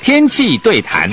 [0.00, 1.10] 天气对谈。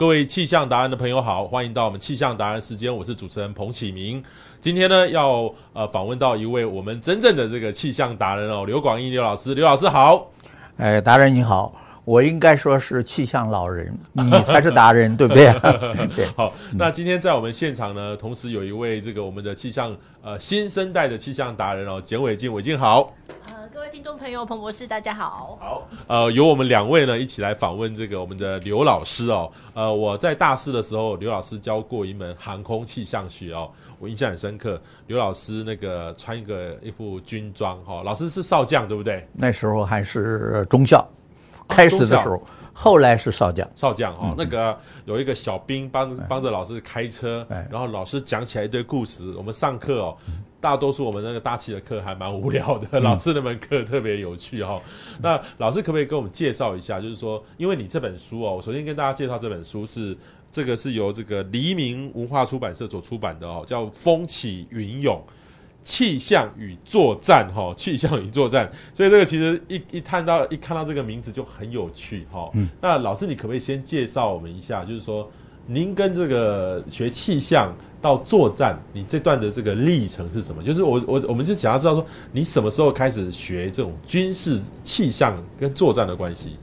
[0.00, 4.24] 各位气象达人的朋友好，欢迎到我们气象达人时间，我是主持人彭启明。
[4.58, 10.30] 今天呢，要呃访问到一位我们真正的这个气象达人哦，刘广义刘老师，刘老师好。
[10.78, 11.74] 哎，达人你好，
[12.06, 15.52] 我应该说是气象老人，你才是 达人，对不对？
[16.16, 16.26] 对。
[16.34, 23.12] 好，那今天在我们现场呢，同时有一位这个我们的气象呃新生代的气象达人哦，简伟静，伟静好。
[23.72, 25.56] 各位听众朋友，彭博士，大家好。
[25.60, 29.50] 好，呃，由我们两位呢一起来访问这个我们的刘老师哦。
[29.74, 33.70] 呃，我在大四的时候，刘老师教过一门航空气象学哦，
[34.00, 34.80] 我印象很深刻。
[35.06, 39.24] 刘老师那个穿一个一副军装哈、哦，老师是少将对不对？
[39.32, 41.06] 那时候还是中校，
[41.68, 43.68] 开始的时候，后来是少将。
[43.76, 50.16] 少将哈、哦嗯，那个有一个小兵帮帮着老师开车，然后老师讲起来一堆故事，我们上课哦。
[50.60, 54.82] 大多数我们那个大气的课还蛮无聊的，嗯、老师那门课特别有趣哈、哦。
[55.22, 57.00] 那老师可不可以跟我们介绍一下？
[57.00, 60.16] 就是说，因为你这本书哦，我首先跟大家介绍这本书是
[60.50, 65.22] 这个是由这个黎明文化出版社所出版的哦，叫《风起云涌：
[65.82, 68.70] 气象与作战》哈、哦，气象与作战。
[68.92, 72.50] 所以这个其实一一看到一看到这个名字就很有趣哈、哦。
[72.54, 72.68] 嗯。
[72.82, 74.84] 那老师，你可不可以先介绍我们一下？
[74.84, 75.30] 就是说，
[75.66, 77.74] 您跟这个学气象。
[78.02, 80.62] 到作战，你这段的这个历程是什么？
[80.62, 86.56] 就是我我我们是想要知道说，你什么时候开始学这种军事气象跟作战的关系？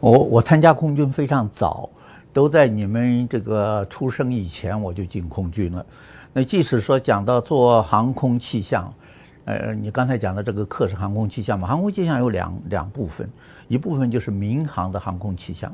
[0.00, 1.88] 我我参加空军非常早，
[2.32, 5.86] 都在你们这个出生以前我就进空军了。
[6.32, 8.92] 那即使说讲到做航空气象，
[9.44, 11.68] 呃，你刚才讲的这个课是航空气象嘛？
[11.68, 13.30] 航空气象有两两部分，
[13.68, 15.72] 一部分就是民航的航空气象。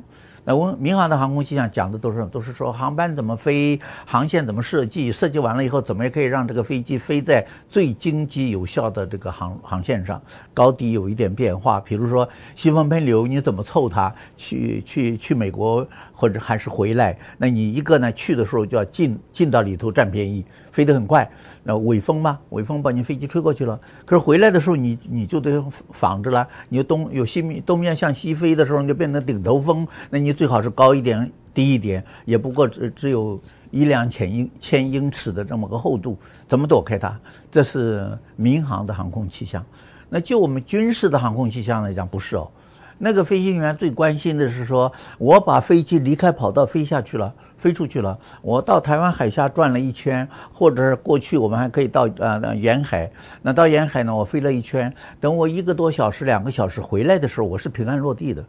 [0.48, 10.19] 那我民航的航空气象讲的都是都是说航班怎么飞，航线怎么设计，设计完了以后怎么也可以让这个飞机飞在最经济有效的这个航航线上，
[10.54, 11.78] 高低有一点变化。
[11.81, 12.26] 比如说
[12.56, 15.86] 西风喷流，你怎么凑它去去去美国
[16.18, 17.16] 或者还是回来？
[17.38, 20.44] 那你一个呢去的时候就要进进到里头占便宜。
[20.72, 21.28] 飞得很快，
[21.62, 23.78] 那尾风嘛，尾风把你飞机吹过去了。
[24.04, 26.46] 可是回来的时候你，你就得仿着了。
[26.68, 29.86] 你东有西面东面向西飞的时候，你就变成顶头风。
[30.10, 33.40] 那你最好是高一点、低一点，也不过只只有
[33.70, 36.18] 一两千英千英尺的这么个厚度，
[36.48, 37.16] 怎么躲开它？
[37.48, 39.64] 这是民航的航空气象。
[40.08, 42.50] 那就我们军事的航空气象来讲，不是哦。
[42.98, 47.32] 那个飞行员最关心的是说，我把飞机离开跑道飞下去了。
[47.59, 53.10] 飞出去了，我到台湾海峡转了一圈，或者是过去我们还可以到呃沿海。
[53.42, 58.44] 那到沿海呢，我飞了一圈，等我一个多小时、两个小时回来的时候，我是平安落地的。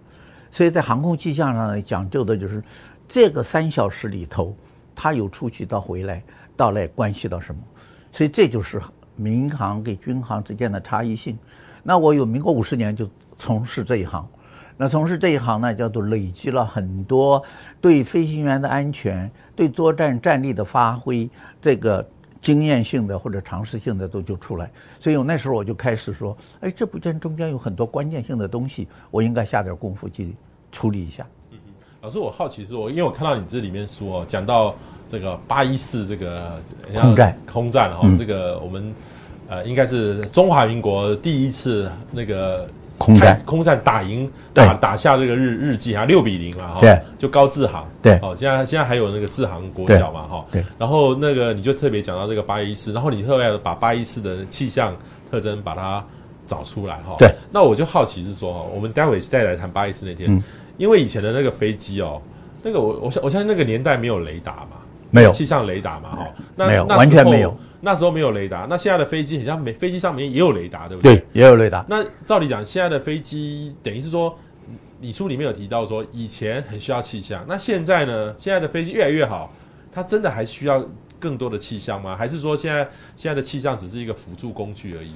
[0.52, 2.62] 所以在航空气象上呢，讲究的就是
[3.08, 4.56] 这个三小时里头，
[4.96, 6.22] 它有出去到回来，
[6.56, 7.60] 到来关系到什么？
[8.12, 8.80] 所以这就是
[9.16, 11.36] 民航跟军航之间的差异性。
[11.82, 14.24] 那我有民国五十年就从事这一行。
[14.82, 17.44] 那从事这一行呢，叫做累积了很多
[17.82, 21.30] 对飞行员的安全、对作战战力的发挥
[21.62, 22.08] 这个
[22.40, 24.72] 经验性的或者常识性的都就出来。
[24.98, 30.34] 所以我那时候我就开始说，哎，这部件中间有很多关键性的东西，我应该下点功夫去
[30.72, 31.28] 处理一下。
[31.52, 34.74] 嗯嗯，老师，我好奇是我，因为我看到你这里面说讲到
[35.10, 36.58] 这个八一四这个
[36.96, 38.96] 空战，空战哈、嗯，这个我们
[39.50, 42.66] 呃应该是中华民国第一次那个。
[43.00, 54.96] 空战，空战打赢，打打下这个日日记啊，六比零嘛，哈，对，就高志航，对，哦，现在现在还有那个志航国小嘛，哈，对，然后那个你就特别讲到这个八一四，然后你后来把八一四的气象
[55.32, 56.04] 特征把它
[56.46, 60.44] 找出来，哈，对，那我就好奇是说，我们待会再来谈八一四那天，嗯，
[60.78, 62.22] 因为以前的那个飞机哦，
[62.62, 64.78] 那个我我相我相信那个年代没有雷达嘛，
[65.10, 65.32] 没有。
[65.32, 67.58] 气象雷达嘛，哈，那没有，完全没有。
[67.82, 71.16] 那时候没有雷达，那现在的飞机好像没飞机上面也有雷达，对不对？
[71.16, 71.86] 对，也有雷达。
[71.88, 74.38] 那照理讲，现在的飞机等于是说，
[75.00, 78.36] 你书里面有提到说，以前很需要气象，那现在呢？
[78.38, 79.54] 现在的飞机越来越好，
[79.92, 80.86] 它真的还需要
[81.20, 82.16] 更多的气象吗？
[82.16, 82.84] 还是说现在
[83.16, 85.12] 现在的气象只是一个辅助工具而已？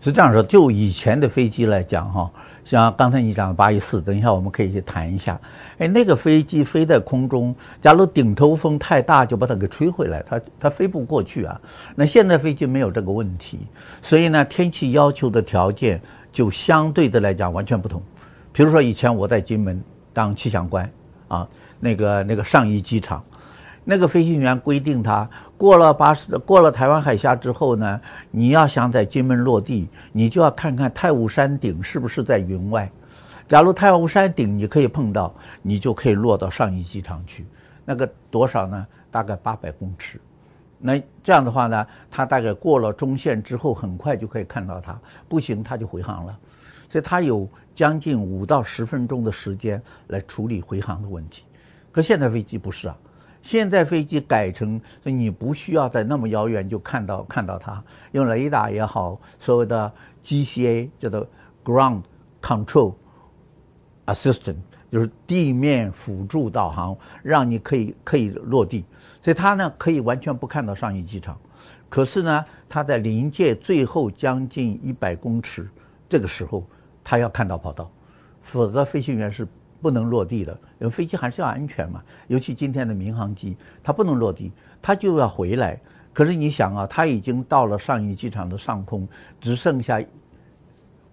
[0.00, 2.30] 是这样说，就以前的飞机来讲，哈。
[2.66, 5.40] 像刚才你讲的八一四，等一下我们可以去谈一下。
[5.78, 11.60] 哎，那个飞机飞在空中，假如顶头风太大，就把它给吹回来，它它飞不过去啊。
[11.94, 13.60] 那现在飞机没有这个问题，
[14.02, 16.00] 所以呢，天气要求的条件
[16.32, 18.02] 就相对的来讲完全不同。
[18.52, 19.80] 比如说以前我在金门
[20.12, 20.90] 当气象官
[21.28, 21.46] 啊，
[21.78, 23.22] 那个那个上一机场，
[23.84, 28.00] 那个飞行员规定他过了巴士，过了台湾海峡之后呢，
[28.30, 32.90] 你要想在金门落地，你就要看看太武山顶是不是在云外。
[33.48, 37.46] 假如太武山顶你可以碰到，你就可以落到上义机场去。
[37.84, 38.86] 那个多少呢？
[39.10, 40.20] 大概八百公尺。
[40.78, 44.98] 那这样的话呢，它大概过了中线之后，很快就可以看到它。
[45.26, 46.38] 不行，它就回航了。
[46.88, 51.44] 所以它有将近五到十分钟的时间来处理回航的问题。
[51.90, 52.96] 可现在飞机不是啊，
[53.46, 61.24] 现在飞机改成你不需要在那么遥远就看到看到它，用雷达也好，所谓的 GCA 叫做
[61.64, 62.02] Ground
[62.42, 62.94] Control
[64.06, 64.56] Assistant，
[64.90, 68.84] 就是地面辅助导航，让你可以可以落地。
[69.20, 71.38] 所以它呢可以完全不看到上义机场，
[71.88, 75.70] 可是呢，它在临界最后将近一百公尺
[76.08, 76.66] 这个时候，
[77.04, 77.88] 它要看到跑道，
[78.42, 79.46] 否则飞行员是
[79.80, 80.58] 不能落地的。
[80.78, 85.80] 因为飞机还是要安全嘛，尤其今天的民航机，它不能落地，它就要回来。
[86.12, 89.06] 可是你想啊，它已经到了上义机场的上空，
[89.40, 90.02] 只剩下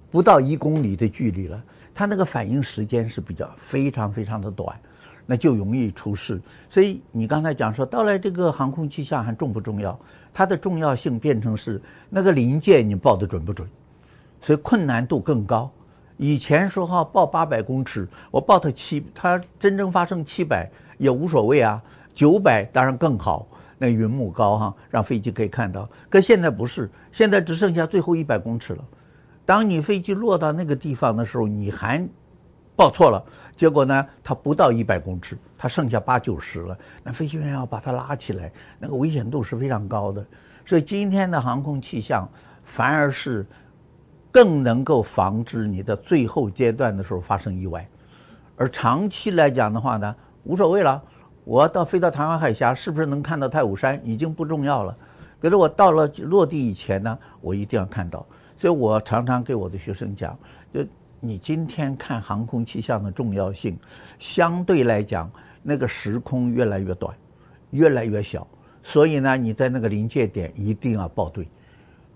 [0.10, 1.63] 不到一公里的距离了，
[1.94, 4.77] 它那个反应时间是比较非常非常的短。
[5.25, 9.98] 那就容易出事，所以你刚才讲说，到了这个航空气象还重不重要？
[10.33, 13.65] 它的重要性变成是那个临界你报的准不准？
[14.42, 15.71] 所以困难度更高。
[16.18, 21.81] 以前说哈报八百公尺，我报它七，它真正发生七百也无所谓啊，
[22.13, 25.89] 九百当然更好，那云母高哈，让飞机可以看到。
[26.10, 28.83] 可现在不是，现在只剩下最后一百公尺了。
[29.45, 32.07] 当你飞机落到那个地方的时候，你还
[32.75, 33.24] 报错了。
[33.56, 36.77] 结果呢，它不到一百公尺，它剩下八九十了。
[37.04, 40.25] 那飞行员要把它拉起来，那个危险度是非常高的。
[40.65, 42.27] 所以今天的航空气象
[42.63, 43.45] 反而是
[44.33, 47.88] 更能够防止你的最后阶段的时候发生意外。
[48.57, 50.13] 而长期来讲的话呢，
[50.44, 51.01] 无所谓了。
[51.45, 54.97] 我到飞到台湾海峡，是不是能看到太武山已经不重要了。
[55.39, 58.25] 可是我到了落地以前呢，我一定要看到。
[58.57, 60.38] 所以我常常给我的学生讲，
[60.74, 60.83] 就。
[61.25, 63.79] 你今天看航空气象的重要性，
[64.19, 65.31] 相对来讲，
[65.62, 67.15] 那个时空越来越短，
[67.69, 68.45] 越来越小，
[68.81, 71.47] 所以呢，你在那个临界点一定要报对，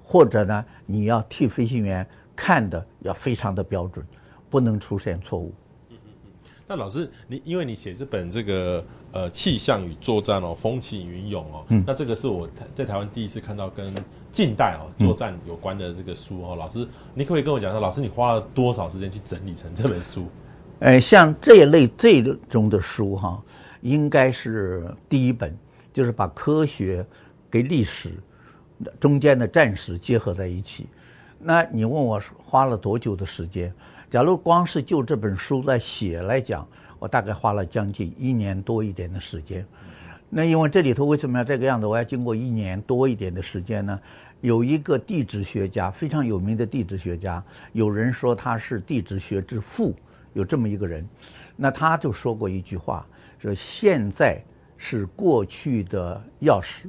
[0.10, 4.06] 或者呢，你要替飞行员看的要非常的标准，
[4.50, 5.54] 不能出现错误。
[6.66, 13.94] 那老师，你因为你写这本这个呃气象与作战哦，风起云涌哦，嗯，那这个是我在台湾第一次看到跟
[14.32, 16.56] 近代哦作战有关的这个书哦。
[16.56, 20.28] 老师，你可不可以跟我讲说，老师你花了多少时间去整理成这本书？
[20.80, 23.42] 呃，像这一类这一种的书哈，
[23.82, 25.58] 应该是第一本，
[25.92, 27.06] 就是把科学
[27.50, 28.12] 给历史
[29.00, 30.88] 中间的战史结合在一起。
[31.40, 33.74] 那你问我花了多久的时间？
[34.10, 39.66] 假如光是就这本书来写来讲，我大概花了将近一年多一点的时间。
[40.30, 41.86] 那因为这里头为什么要这个样子？
[41.86, 44.00] 我要经过一年多一点的时间呢？
[44.42, 49.96] 有一个地质学家，非常有名的地质学家，有人说他是地质学之父，
[50.34, 51.08] 有这么一个人。
[51.56, 53.06] 那他就说过一句话，
[53.40, 54.42] 说现在
[54.78, 56.86] 是过去的钥匙。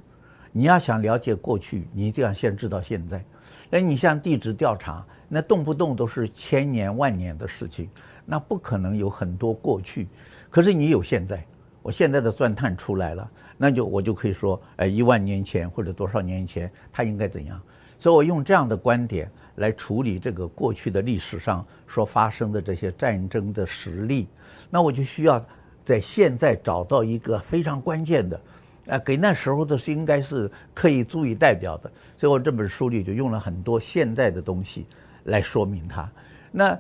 [0.52, 3.24] 你要想了解过去，你一定要先知道现在。
[3.70, 5.04] 那，你像地质调查。
[5.30, 7.86] 那动不动都是千年万年的事情，
[8.24, 10.08] 那不可能有很多过去。
[10.48, 11.44] 可是你有现在，
[11.82, 17.60] 我现在的钻探出来了，那就我就可以说，哎，一万年前或者多少年前它应该怎样？
[17.98, 24.28] 所以我用这样的观点来处理这个过去的历史上所发生的这些战争的实例，
[24.70, 25.44] 那我就需要
[25.84, 28.40] 在现在找到一个非常关键的。
[28.88, 34.86] 啊，给那时候的是应该是可以足以代表的，所以我这本书里就用了很多现在的东西。
[35.24, 36.10] 来说明它。
[36.50, 36.78] 那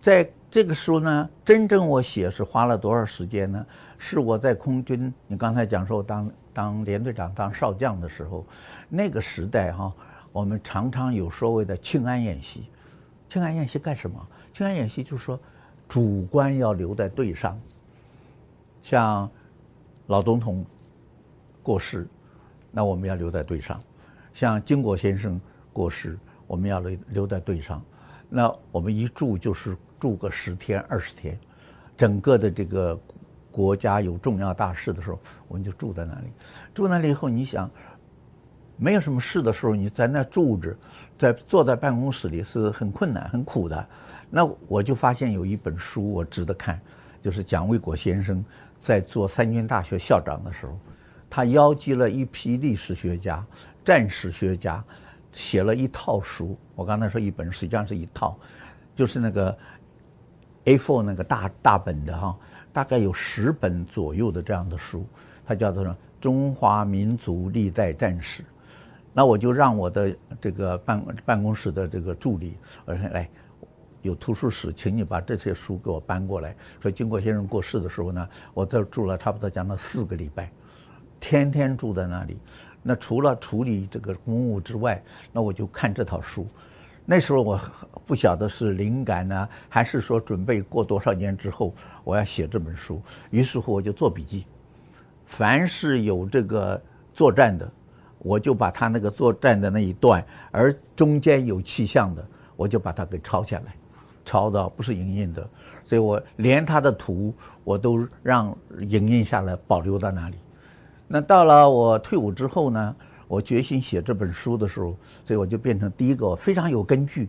[0.00, 3.66] 在这个书呢，真正我写是花了多少时间呢？
[3.98, 8.46] 是我在空军，你刚才讲说我当当连队长、当少将的时候，
[8.88, 9.92] 那个时代哈，
[10.30, 12.66] 我们常常有所谓的庆安演习。
[13.28, 14.24] 庆安演习干什么？
[14.54, 15.40] 庆安演习就是说，
[15.88, 17.60] 主官要留在队上。
[18.82, 19.28] 像
[20.06, 20.64] 老总统
[21.62, 22.06] 过世，
[22.70, 23.78] 那我们要留在队上；
[24.32, 25.40] 像经国先生
[25.72, 26.18] 过世。
[26.46, 27.80] 我们要留留在队上，
[28.28, 31.38] 那我们一住就是住个十天二十天，
[31.96, 32.98] 整个的这个
[33.52, 36.26] 国家有重要大事的时候，我们就住在那里。
[36.74, 37.70] 住那里以后，你想，
[38.76, 40.76] 没有什么事的时候，你在那住着，
[41.16, 43.86] 在坐在办公室里是很困难、很苦的。
[44.28, 46.80] 那我就发现有一本书我值得看，
[47.22, 48.44] 就是蒋卫国先生
[48.80, 50.76] 在做三军大学校长的时候，
[51.30, 53.42] 他邀集了一批历史学家、
[53.82, 54.84] 战史学家。
[55.32, 58.36] 写了一套书，我刚才说一本，实际上是一套，
[58.96, 59.56] 就是那个
[60.64, 62.36] A4 那个大大本的哈，
[62.72, 65.06] 大概有十本左右的这样的书，
[65.46, 65.84] 它叫做
[66.20, 68.44] 《中华民族历代战史。
[69.12, 73.30] 那我就让我的这个办办公室的这个助理，我说来，
[74.02, 76.56] 有图书室，请你把这些书给我搬过来。
[76.80, 80.50] 说经国先生过世的时候呢，我这住了差不多将近四个礼拜，
[81.20, 82.38] 天天住在那里。
[82.82, 85.00] 那除了处理这个公务之外，
[85.30, 86.46] 那我就看这套书。
[87.04, 87.60] 那时候我
[88.04, 93.02] 不晓得是灵感呢，还是说准备过多少年之后我要写这本书。
[93.30, 94.46] 于是乎我就做笔记，
[95.26, 96.80] 凡是有这个
[97.12, 97.70] 作战的。
[98.22, 102.22] 我就把他那个作战的那一段，而中间有气象的，
[102.54, 103.74] 我就把它给抄下来，
[104.26, 105.48] 抄的不是影印的，
[105.86, 107.34] 所以我连他的图
[107.64, 110.36] 我都让影印下来保留到那里。
[111.12, 112.94] 那到了我退伍之后呢，
[113.26, 117.28] 我决心写这本书的时候，所以我就变成第一个非常有根据，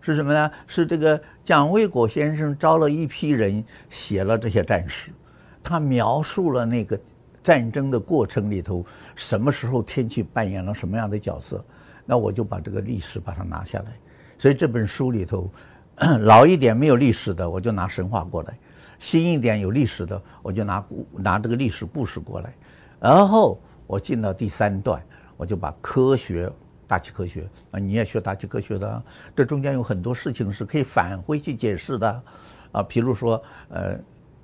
[0.00, 0.50] 是什么呢？
[0.66, 5.10] 是这个蒋卫国先生招了一批人写了这些战史，
[5.62, 6.98] 他描述了那个。
[7.40, 11.64] 战争的过程里头，什么时候天气扮演了什么样的角色？
[12.04, 13.86] 那我就把这个历史把它拿下来。
[14.36, 15.50] 所以这本书里头，
[16.20, 18.52] 老一点没有历史的，我就拿神话过来；
[18.98, 20.84] 新一点有历史的，我就拿
[21.16, 22.52] 拿这个历史故事过来。
[23.00, 25.02] 然后我进到第三段，
[25.36, 26.50] 我就把科学、
[26.86, 29.02] 大气科学啊，你也学大气科学的，
[29.34, 32.22] 这中间有很多事情是可以返回去解释的
[32.72, 33.98] 啊，譬如说呃。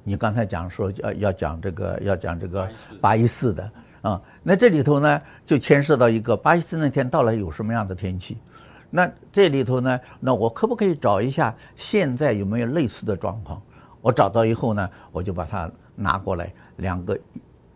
[0.07, 2.69] 你刚才讲说要要讲这个要讲这个
[3.01, 3.71] 八一四的
[4.03, 8.37] 啊，那这里头呢就牵涉到一个八一四那天到来有什么样的天气？
[8.91, 13.63] 那这里头呢，那我可不可以找一下现在有没有类似的状况？
[14.03, 17.19] 我找到以后呢，我就把它拿过来，两个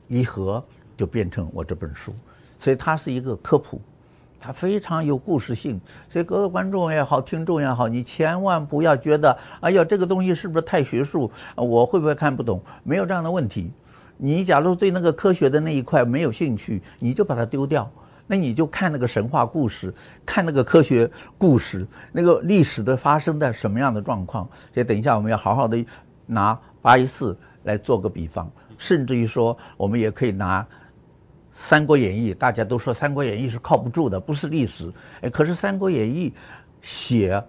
[0.09, 0.63] 一合
[0.97, 2.13] 就变成我这本书，
[2.59, 3.81] 所以它是一个科普。
[4.41, 11.29] 它非常有故事性，所以各位观众也好，听众也好，你千万不要觉得，哎呀，这个东西是不是太学术？
[11.57, 12.63] 我会不会看不懂？
[12.85, 13.73] 没有这样的问题。
[14.17, 17.91] 你假如对那个科学的那一块没有兴趣，你就把它丢掉。
[18.29, 19.93] 那你就看那个神话故事，
[20.25, 24.49] 看那个科学故事，那个历史的发生在什么样的状况。
[24.73, 25.85] 所以等一下我们要好好的
[26.27, 28.49] 拿八一四来做个比方，
[28.79, 30.67] 甚至于说，我们也可以拿。
[31.61, 34.93] 《三国演义》，大家都说《三国演义》是靠不住的，不是历史。
[35.23, 36.31] 哎，可是《三国演义》
[36.81, 37.43] 写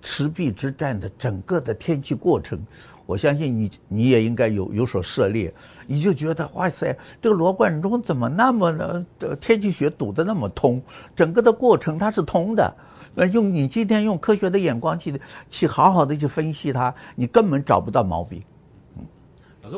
[0.00, 2.58] 赤壁之战的整个的天气过程，
[3.06, 5.54] 我相信你你也应该有有所涉猎，
[5.86, 10.82] 你就觉得哇塞，这个罗贯中怎么那么的天气学读得那么通？
[11.14, 12.76] 整个的过程它是通的。
[13.14, 18.42] 呃，用你今天用科学的眼光去去好好的去分析它，你根本找不到毛病。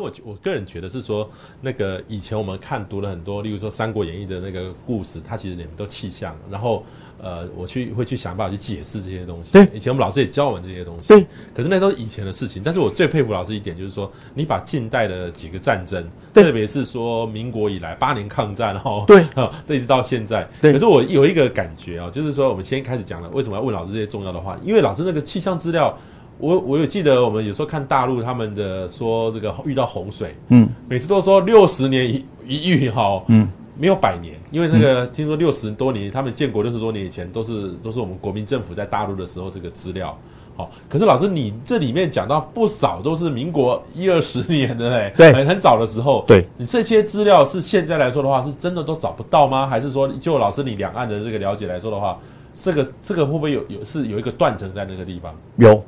[0.00, 1.28] 老师，我我个人觉得是说，
[1.60, 6.84] 那个以前我们看读了很多，例如说《三国演义》的那个故事，它其实里面都气象，然后
[7.22, 9.52] 呃，我去会去想办法去解释这些东西。
[9.52, 11.08] 对，以前我们老师也教我们这些东西。
[11.08, 11.24] 对，
[11.54, 12.62] 可是那都是以前的事情。
[12.62, 20.46] 但是我最佩服老师一点就是说，你把近代的几个战争，特别是说民国以来八年抗战哦，对啊， 一直到现在。
[20.60, 20.72] 对。
[20.72, 24.58] 可是我有一个感觉啊，就是说我们先开始讲了，为什么要问老师这些重要的话？
[24.64, 25.96] 因为老师那个气象资料。
[26.38, 33.48] 我我有记得，我们有时候看大陆他们的说这个遇到洪水，嗯，每次都说六十年一一遇哈，嗯，
[33.78, 40.18] 没有百年，因为那个听说六十多年，他们建国六十多年以前都是都是我们国民政府在大陆的时候这个资料，
[40.56, 49.66] 好，可是老师你这里面讲到不少都是民国一二十年的嘞，对，很很早的时候，对，你这些资料是现在来说的话，是真的都找不到吗？
[49.66, 52.18] 还是说就老师你两岸的这个了解来说的话，
[52.52, 55.32] 这个这个会不会有有是有一个断层在那个地方？
[55.56, 55.82] 有。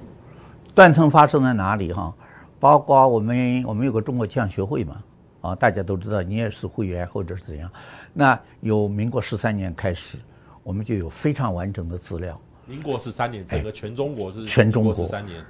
[0.76, 1.90] 断层发生在哪里？
[1.90, 2.14] 哈，
[2.60, 5.02] 包括我们我们有个中国气象学会嘛，
[5.40, 7.72] 啊，大家都知道，你也是会员或者是怎样。
[8.12, 10.18] 那由民国十三年开始，
[10.62, 12.38] 我们就有非常完整的资料。
[12.66, 15.42] 民国十三年，整个全中国是全中国十三年。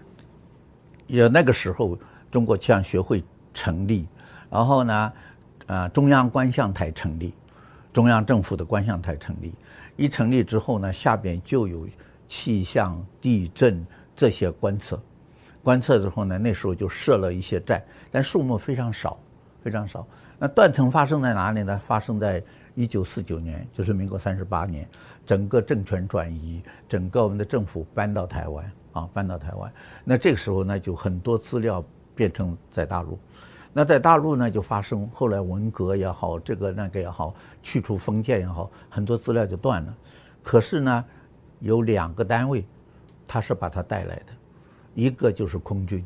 [1.08, 1.98] 有那个时候，
[2.30, 3.20] 中国气象学会
[3.52, 4.06] 成立，
[4.48, 5.12] 然后呢，
[5.66, 7.34] 啊，中央观象台成立，
[7.92, 9.52] 中央政府的观象台成立。
[9.96, 11.84] 一成立之后呢，下边就有
[12.28, 15.02] 气象、地震这些观测。
[15.66, 19.18] 观测之后呢，那时候就设了一些站，但数目非常少，
[19.64, 20.06] 非常少。
[20.38, 21.80] 那断层发生在哪里呢？
[21.84, 22.40] 发生在
[22.76, 24.88] 一九四九年，就是民国三十八年，
[25.24, 29.72] 整个政权转移，整个我们的政府搬到台湾啊，搬到台湾。
[30.04, 33.18] 那这个时候呢，就很多资料变成在大陆。
[33.72, 39.92] 那在大陆呢，就发生后来文革也好，这个那个也好，去除封建也好，很多资料就断了。
[40.44, 41.04] 可是呢，
[41.58, 42.64] 有两个单位，
[43.26, 44.35] 他是把它带来的。
[44.96, 46.02] 一个就是空军，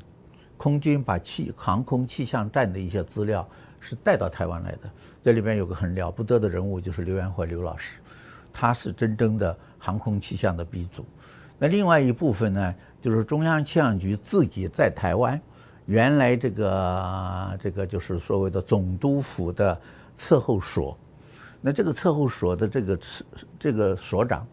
[0.56, 4.90] 空军把气航空气象站的一些资料是带到台湾来的。
[5.22, 8.00] 这里边有个很了不得的人物，就是刘元辉刘老师，
[8.52, 11.06] 他是真正的航空气象的鼻祖。
[11.56, 15.40] 那另外一部分呢，就是中央气象局自己在台湾，
[15.86, 19.80] 原来这个这个就是所谓的总督府的
[20.16, 20.98] 测候所。
[21.60, 22.98] 那这个测候所的这个
[23.56, 24.44] 这个所长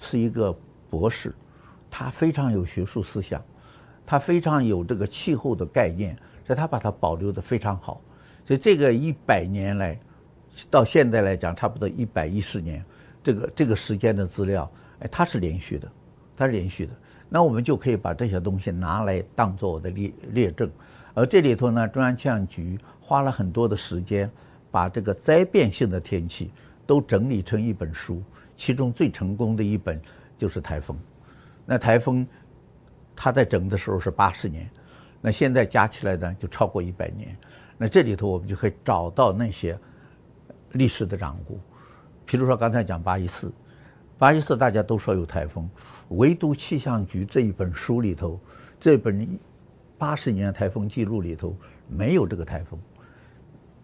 [0.00, 0.56] 是一个
[0.88, 1.34] 博士，
[1.90, 3.44] 他非常有学术思想，
[4.04, 6.16] 它非常有这个气候的概念，
[6.46, 8.00] 所以它把它保留得非常好。
[8.44, 9.98] 所以这个一百年来，
[10.70, 12.84] 到现在来讲，差不多一百一十年，
[13.22, 15.90] 这个这个时间的资料，哎，它是连续的，
[16.36, 16.92] 它是连续的。
[17.28, 20.70] 那我们就可以把这些东西拿来当做我的列列证。
[21.14, 24.30] 而这里头呢，中央气象局花了很多的时间。
[24.72, 26.50] 把这个灾变性的天气
[26.86, 28.22] 都整理成一本书，
[28.56, 30.00] 其中最成功的一本
[30.38, 30.96] 就是台风。
[31.66, 32.26] 那台风，
[33.24, 34.68] 它在整的时候是八十年，
[35.20, 37.36] 那现在加起来呢就超过一百年。
[37.78, 39.78] 那这里头我们就可以找到那些
[40.72, 41.60] 历史的掌故，
[42.26, 43.52] 比如说刚才讲八一四，
[44.18, 45.70] 八一四大家都说有台风，
[46.08, 48.40] 唯独气象局这一本书里头，
[48.80, 49.38] 这本
[49.96, 52.76] 八十年台风记录里头没有这个台风。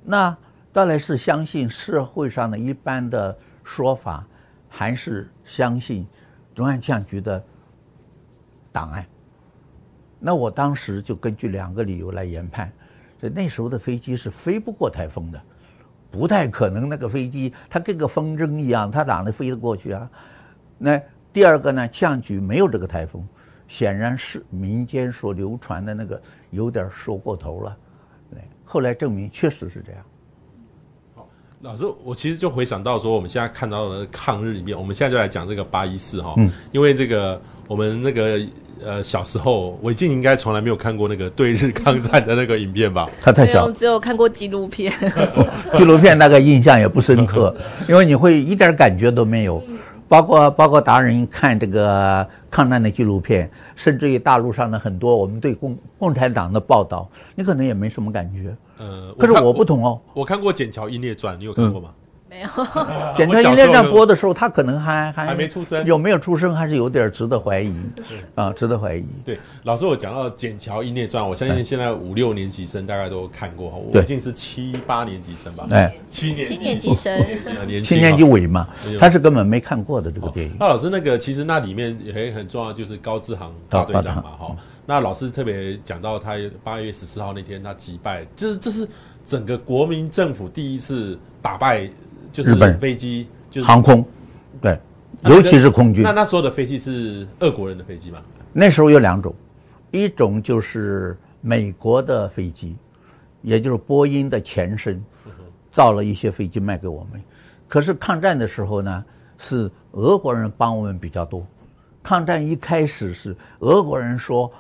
[0.02, 0.36] 那
[0.72, 4.26] 到底是相信社会上的一般的说法，
[4.68, 6.04] 还是相信
[6.56, 7.40] 中央气象局的
[8.72, 9.06] 档案？
[10.18, 12.72] 那我当时就根据两个理由来研判，
[13.20, 15.40] 所以那时候的飞机是飞不过台风的，
[16.10, 20.10] 不太可能那个飞机它跟个风筝一样，它哪能飞得过去啊？
[20.76, 21.00] 那
[21.32, 23.26] 第二个呢，气象局没有这个台风，
[23.68, 26.20] 显然是民间所流传的那个
[26.50, 27.76] 有点说过头了。
[28.70, 30.04] 后来证明确实是这样。
[31.62, 36.34] 老师，我其实就回想到说，我们现在看到的抗日里面，我们现在就来讲这个八一四哈，
[36.70, 38.40] 因为这个我们那个
[38.84, 43.08] 呃小时候，韦静应该从来没有看过那个对日抗战的那个影片吧？
[43.22, 44.92] 他太小，只有看过纪录片，
[45.76, 47.54] 纪录片那个印象也不深刻，
[47.86, 49.62] 因为你会一点感觉都没有。
[50.08, 58.56] 包括包括达人看这个抗战的纪录片，甚至于大陆上的很多我们对共共产党的报道，你可能也没什么感觉。
[58.78, 60.00] 呃，可是我不同哦。
[60.14, 61.90] 我，我看过《筧桥英烈传》，你有看过吗？
[62.28, 62.48] 嗯没有，
[63.16, 67.74] 筧桥英烈传播的时候，他可能还还还没出生，有没有出生还是有点值得怀疑，
[68.34, 69.04] 啊，值得怀疑。
[69.24, 75.66] 对，老师，我讲到《剪桥英烈传》，我相信现在五六年级生大概都看过，我已经是七八年级生吧？
[75.70, 77.18] 哎，七年七年级生，
[77.82, 80.54] 七年级尾嘛，他是根本没看过的这个电影。
[80.60, 84.56] 那老师，那个其实那里面也很重要，就是高志航大队长嘛，哈。
[84.84, 88.86] 那老师特别讲到他八月十四号那天他击败，这这是
[89.24, 91.88] 整个国民政府第一次打败。
[92.38, 94.04] 就是飞机，就是航空，
[94.60, 94.78] 对，
[95.24, 96.04] 尤其是空军。
[96.04, 98.22] 那那时候的飞机是俄国人的飞机吗？
[98.52, 99.34] 那时候有两种，
[99.90, 102.76] 一种就是美国的飞机，
[103.42, 105.02] 也就是波音的前身，
[105.72, 107.20] 造了一些飞机卖给我们。
[107.66, 109.04] 可是抗战的时候呢，
[109.36, 111.44] 是俄国人帮我们比较多。
[112.04, 114.50] 抗战一开始是俄国人说：“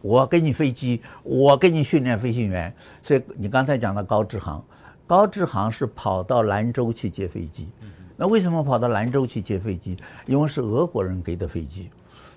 [0.00, 4.64] 我给你飞机，我给你训练飞行员。”所以你刚才讲的高志航。
[5.08, 7.70] 高志航是跑到兰州去接飞机，
[8.14, 9.96] 那为什么跑到兰州去接飞机？
[10.26, 11.88] 因为是俄国人给的飞机，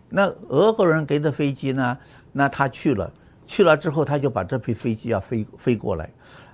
[0.07, 1.97] 那俄国人给的飞机呢？
[2.31, 3.12] 那他去了，
[3.45, 6.10] 去了之后他就把这批飞机要飞飞过来，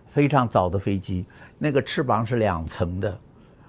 [0.08, 1.24] 非常早的飞机，
[1.60, 3.20] 那个翅膀是两层的，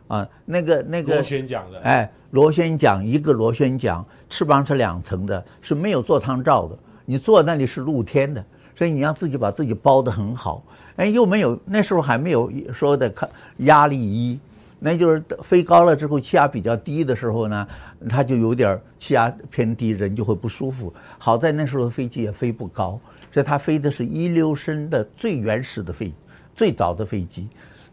[0.06, 8.42] 啊，那个那个螺旋桨的，哎，螺旋桨一个螺旋桨，翅膀是两层的，是没有座舱罩的，你坐那里是露天的，
[8.74, 10.64] 所以你要自己把自己包得很好。
[10.98, 14.36] 哎，又没有，那时候还没有说的看压力一，
[14.80, 17.68] 那就是飞高了之后气压比较低的时候呢，
[18.08, 20.92] 它就有点气压偏低，人就会不舒服。
[21.16, 22.98] 好在那时候的飞机也飞不高，
[23.30, 26.12] 所以它飞的是一溜身的最原始的飞，
[26.52, 27.48] 最早的飞机。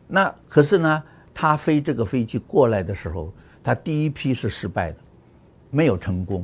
[0.07, 3.31] 那可是呢，它飞这个飞机过来的时候，
[3.63, 4.97] 它第一批是失败的，
[5.69, 6.43] 没有成功。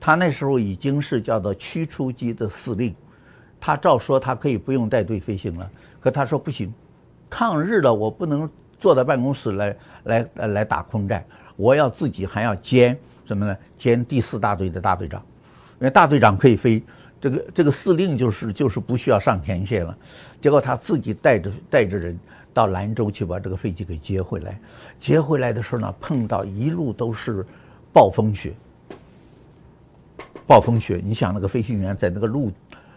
[0.00, 2.92] 它那时候已经是叫做驱逐机的司令，
[3.60, 5.70] 他照说他可以不用带队飞行了。
[6.02, 6.74] 可他说不行，
[7.30, 13.56] 抗日了，我不能坐在办公室来来来打空战，我要自己还要兼什么呢？
[13.76, 15.24] 兼第四大队的大队长，
[15.78, 16.82] 因为大队长可以飞，
[17.20, 19.96] 这个这个司令就是就是不需要上前线了。
[20.40, 22.18] 结果他自己带着带着人
[22.52, 24.60] 到兰州去把这个飞机给接回来，
[24.98, 27.46] 接回来的时候呢，碰到一路都是
[27.92, 28.52] 暴风雪，
[30.48, 32.50] 暴风雪，你想那个飞行员在那个路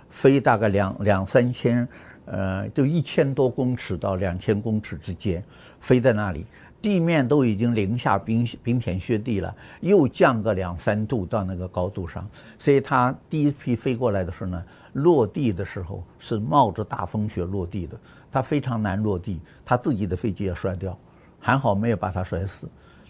[0.10, 1.88] 飞大概两两三千。
[2.26, 5.44] 呃，就一千多公尺到两千公尺之间，
[5.80, 6.46] 飞在那里，
[6.82, 17.98] 地面都已经零下冰冰天雪地了，又降个两三度到那个高度上，所以他第一批飞过来的时候呢，落地的时候是冒着大风雪落地的，
[18.32, 20.98] 他非常难落地，他自己的飞机也摔掉，
[21.40, 22.68] 还好没有把他摔死，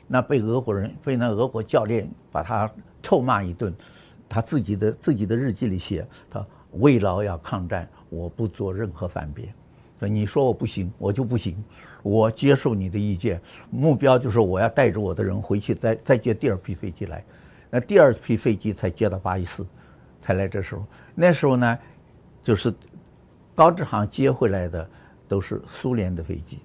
[0.07, 2.69] 那被俄国人被那俄国教练把他
[3.01, 3.73] 臭骂一顿，
[4.27, 7.87] 他自己的自己的日记里写，他为劳要抗战。
[8.15, 9.53] 我不做任何反辩，
[9.99, 11.61] 说你说我不行，我就不行，
[12.03, 17.23] 我接受你的意见，目标就是我要带着我的人回去再再接第二批飞机来，
[17.69, 19.65] 那第二批飞机才接到八一四，
[20.21, 21.79] 才来这时候，那时候呢，
[22.41, 22.73] 就是
[23.53, 24.87] 高志航接回来的
[25.27, 26.59] 都是苏联的飞机，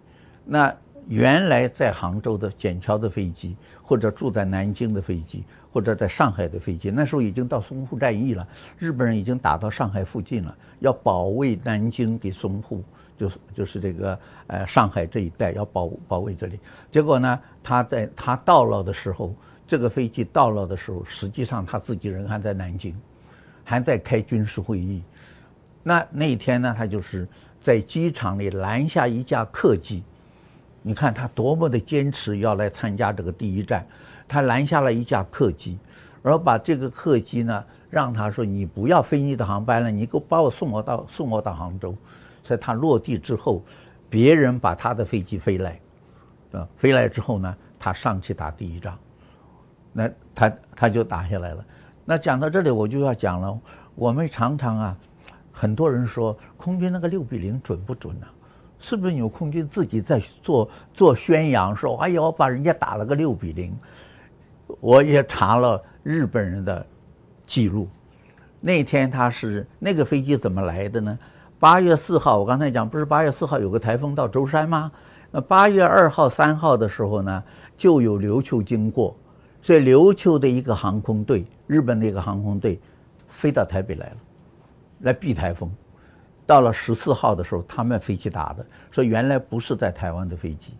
[0.44, 0.74] 那。
[1.08, 8.46] 原来在杭州的筧桥的飞机，或者住在南京的飞机，或者在上海的飞机，那时候已经到淞沪战役了，
[8.78, 12.82] 日本人已经打到上海附近了，要保卫南京给淞沪，
[13.16, 16.58] 就是就是这个呃上海这一带要保保卫这里。
[16.90, 19.34] 结果呢，他在他到了的时候，
[19.66, 22.94] 这个飞机到了的时候，实际上他自己人还在南京，
[23.62, 25.02] 还在开军事会议。
[25.82, 27.28] 那那一天呢，他就是
[27.60, 30.02] 在机场里拦下一架客机。
[30.82, 33.86] 你看他多么的坚持要来参加这个第一战，
[34.30, 35.76] 他拦下了一架客机，
[36.22, 41.92] 然后把这个客机呢让他说，你不要飞你的航班了，你给我把我送我到送我到杭州。
[42.44, 43.60] 所以他落地之后，
[44.08, 45.80] 别人把他的飞机飞来，
[46.52, 48.96] 啊，飞来之后呢，他上去打第一仗，
[49.92, 51.64] 那他他就打下来了。
[52.04, 53.60] 那讲到这里我就要讲了，
[53.96, 54.96] 我们常常啊，
[55.50, 58.26] 很多人说空军那个六比零准不准呢？
[58.78, 63.76] 是不是有空军自己在做做宣扬，说哎呀，我把人家打了个六比零？
[64.80, 66.86] 我也查了日本人的
[67.44, 67.88] 记录，
[68.60, 71.18] 那天他是那个飞机怎么来的呢？
[71.58, 74.90] 八月四号，我刚才讲不是八月四号有个台风到舟山吗？
[75.30, 77.42] 那八月二号、三号的时候呢，
[77.76, 79.16] 就有琉球经过，
[79.62, 82.80] 所以琉球的一个航空队，日本的一个航空队，
[83.28, 84.16] 飞到台北来了，
[85.00, 85.70] 来避台风。
[86.46, 90.74] 到了十四号的时候，他们飞机打的，说原来不是在台湾的飞机，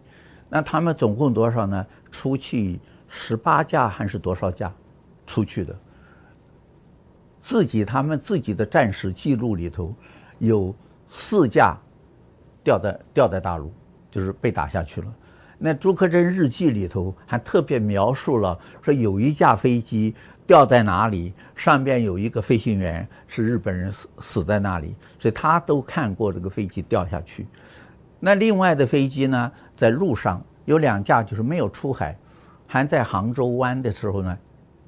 [0.49, 1.87] 那他们总共多少呢？
[2.11, 2.81] 出去
[3.13, 4.73] 十八架还是多少架？
[5.27, 5.77] 出去的。
[7.41, 9.93] 自己他们自己的战史记录里头，
[10.39, 10.75] 有
[11.11, 11.77] 四架
[12.63, 13.73] 掉在掉在大陆，
[14.11, 15.13] 就是被打下去了。
[15.59, 20.15] 那朱克珍日记里头还特别描述了，说有一架飞机。
[20.47, 21.33] 掉在哪里？
[21.55, 27.47] 上边有一个飞行员是日本人死死在那里，所以他都看过这个飞机掉下去。
[28.19, 32.19] 那另外的飞机呢，在路上有两架，就是没有出海，
[32.73, 34.39] 还在杭州湾的时候呢，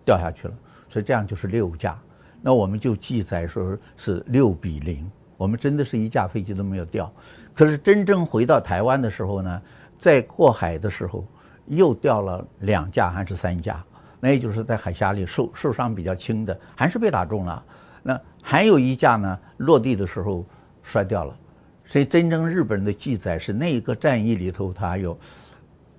[0.04, 0.54] 掉下去了。
[0.88, 1.98] 所以这样就是六架。
[2.40, 7.12] 那我们就记载说是六比零，我们真的是一架飞机都没有掉。
[7.52, 9.62] 可是真正回到台湾的时候呢，
[9.98, 11.26] 在过海的时候
[11.66, 13.84] 又掉了两架还是三架？
[14.20, 17.64] 那也就是在海峡里受受伤比较轻的，还是被打中了。
[18.04, 20.46] 那还有一架呢，落地的时候
[20.84, 21.36] 摔掉了。
[21.84, 25.18] 所以真正日本人的记载是那一个战役里头，它有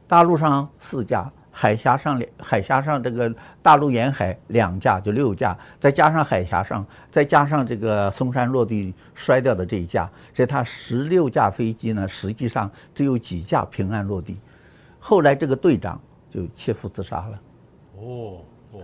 [0.07, 14.39] 大陆上四架，海峡上两海峡上这个大陆沿海两架，就六架，再加上海峡上，再加上这个松山落地摔掉的这一架，所以它十六架飞机呢，实际上只有几架平安落地。
[14.99, 17.39] 后来这个队长就切腹自杀了。
[17.97, 18.79] 哦，哦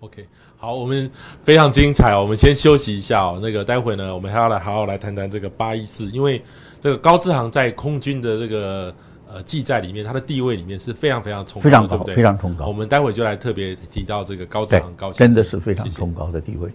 [0.00, 0.28] ，OK，
[0.58, 1.10] 好，我们
[1.42, 2.14] 非常精彩。
[2.14, 3.40] 我们先休息一下哦。
[3.42, 6.44] 那个待会呢，我们还要来好好来谈谈这个八一四，因为
[6.78, 8.94] 这个高志航在空军的这个
[9.32, 12.14] 呃记载里面，他的地位里面是非常非常崇高的，非常高，对不对？
[12.16, 12.66] 非常崇高。
[12.66, 16.68] 我们待会就来特别提到这个高志航高，真的是非常崇高的地位。
[16.68, 16.74] 谢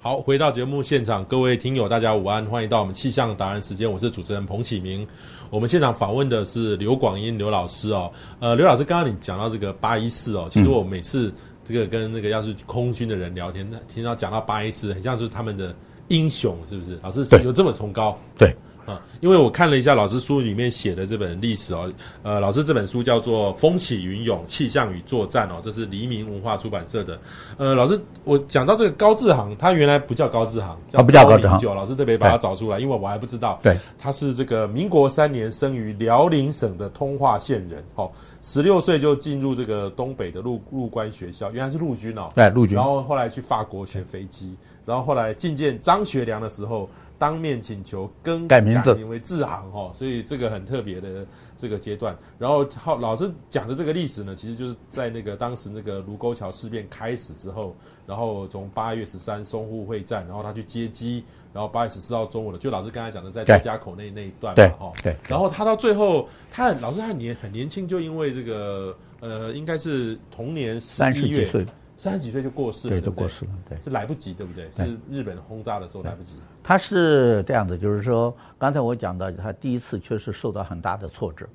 [0.00, 5.06] 好，回到节目现场，各位听友大家午安，欢迎到我们气象达人时间，我是主持人彭启明。
[5.50, 11.32] 我们现场访问的是刘广英刘老师哦，呃，刘老师刚刚你讲到这个八一四哦，其实我每次。
[11.66, 15.74] 这个跟那个要是空军的人聊天，听到讲到八一四，很像就是他们的
[16.08, 16.98] 英雄，是不是？
[17.02, 18.18] 老师有这么崇高？
[18.36, 18.54] 对
[18.86, 21.92] 啊，因为我看了一下老师书里面写的这本历史哦，
[22.22, 27.18] 呃，老师这本书叫做《风起云涌：气象与作战》哦，这是黎明文化出版社的。
[27.56, 31.76] 呃，老师，我讲到这个高志航，他原来不叫高志航，叫高不叫高志航。
[31.76, 33.58] 老师特别把他找出来，因为我还不知道。
[33.62, 37.84] 对，他是这个民国三年生于辽宁省的通化县人。
[37.94, 38.10] 哦。
[38.46, 42.28] 十六岁就进入这个东北的陆陆官学校，原来是陆军哦。
[42.34, 42.76] 对，陆军。
[42.76, 46.86] 然后后来去法国学飞机，然后后来觐见张学良的时候，
[47.18, 52.16] 当面请求更改名字为志航哈，所以这个很特别的这个阶段。
[52.38, 57.74] 然后好，老师讲的这个历史呢，其实就是在那个当时那个卢沟桥事变开始之后，
[58.06, 61.24] 然后从八月十三淞沪会战，然后他去接机。
[61.52, 65.16] 然后八月十四号中午了，就老师刚才讲的在张家口那那一段嘛，哈，对。
[65.28, 74.70] 然后他到最后，他老师他很年很年轻，就因为这个呃，应该是同年十一月，三十几岁就过世了，对，就过世了，对，是来不及，对不对？
[74.70, 76.36] 是日本轰炸的时候来不及。
[76.62, 81.48] 他是这样的，就是说，刚才我讲到，他第一次确实受到很大的挫折，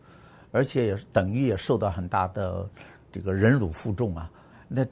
[0.51, 2.69] 而且也是等于也受到很大的
[3.11, 4.31] 这个忍辱负重啊。
[4.67, 4.85] 那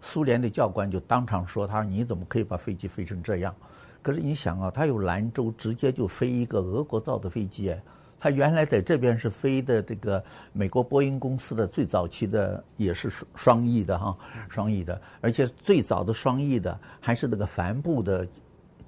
[0.00, 3.54] 苏联的教官就当场说他：“你怎么可以把飞机飞成这样？”
[4.02, 7.82] 可是你想啊，他有兰州直接就飞一个俄国造的飞机哎，
[8.24, 14.16] 他原来在这边是飞的这个美国波音公司的最早期的也是双翼的哈，
[14.48, 18.26] 双翼的，而且最早的双翼的还是那个帆布的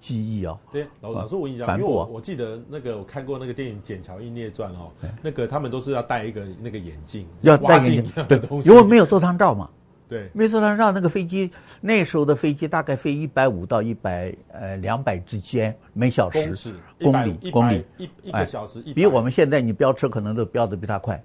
[0.01, 0.59] 机翼哦。
[0.73, 9.69] 对，老老师我跟你讲，因为我我记得那个我看过那个电影《剑桥英烈传》哦，那个他们都是要戴一个那个眼镜，要戴眼镜，对，因为没有座舱罩嘛。
[10.09, 21.21] 对，没错，他让那个飞机，那时候的飞机大概飞一百五到一百呃两百之间每小时，公里公里一一个小时，比我们现在你飙车可能都飙得比他快。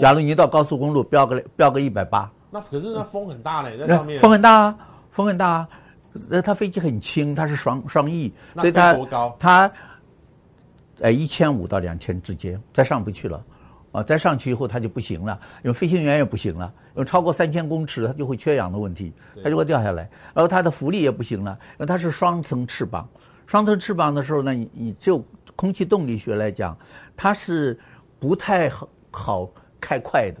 [0.00, 4.78] 假如你到高速公路飙个飙个一百八，那可是那风很大嘞，在上面风很大啊，
[5.10, 5.68] 风很大啊。
[6.28, 8.96] 呃，它飞机很轻，它是双双翼，所以它
[9.38, 9.72] 它
[11.00, 13.42] 呃一千五到两千之间，再上不去了。
[13.92, 20.08] 啊，再上去以后它就不行了，因为飞行员也不行了，因为超过三千公尺它就会缺氧的问题，它就会掉下来。
[20.32, 23.08] 然后它的浮力也不行了，因为它是双层翅膀，
[23.46, 25.24] 双层翅膀的时候呢，你你就
[25.56, 26.76] 空气动力学来讲，
[27.16, 27.76] 它是
[28.20, 29.50] 不太好好
[29.80, 30.40] 开快的，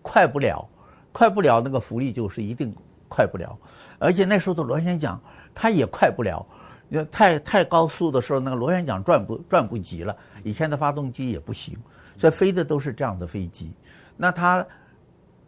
[0.00, 0.66] 快不了，
[1.12, 2.74] 快不了，那个浮力就是一定
[3.08, 3.58] 快不了。
[3.98, 5.20] 而且那时候的螺旋桨
[5.54, 6.46] 它也快不了，
[6.88, 11.76] 因为太太高速的时候，那个螺旋桨转不转不急了，以前的发动机也不行。
[12.16, 13.72] 这飞的都是这样的飞机，
[14.16, 14.66] 那他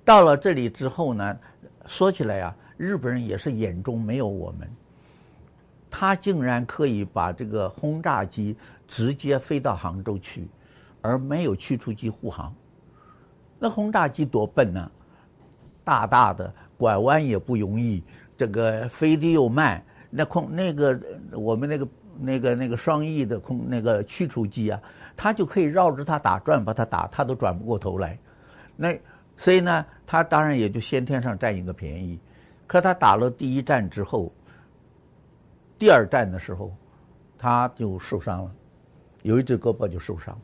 [0.04, 1.38] 到了这里之后呢，
[1.86, 4.68] 说起来呀、啊，日本人也是眼中没有我们，
[5.90, 8.54] 他竟然可以把这个轰炸机
[8.86, 10.46] 直接飞到杭州去，
[11.00, 12.54] 而没有驱逐机护航。
[13.58, 14.90] 那轰炸机多笨呢、
[15.82, 18.04] 大大的拐弯也不容易，
[18.36, 21.00] 这个飞得又慢，那空那个
[21.32, 21.88] 我们那个
[22.20, 24.80] 那个那个双翼的空那个驱逐机啊。
[25.18, 28.16] 他就可以绕着他打转，把他打，他都转不过头来。
[28.76, 28.96] 那
[29.36, 32.16] 所以呢，他当然也就先天上占一个便宜。
[32.68, 34.32] 可他打了第一战之后，
[35.76, 36.72] 第二战的时候，
[37.36, 38.50] 他就受伤了，
[39.24, 40.40] 有一只胳膊就受伤。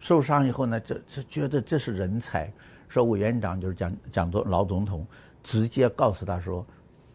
[0.00, 2.52] 受伤以后呢，这这觉得这是人才，
[2.88, 5.06] 说委员长就是蒋蒋总老总统
[5.42, 6.66] 直接告诉他说：“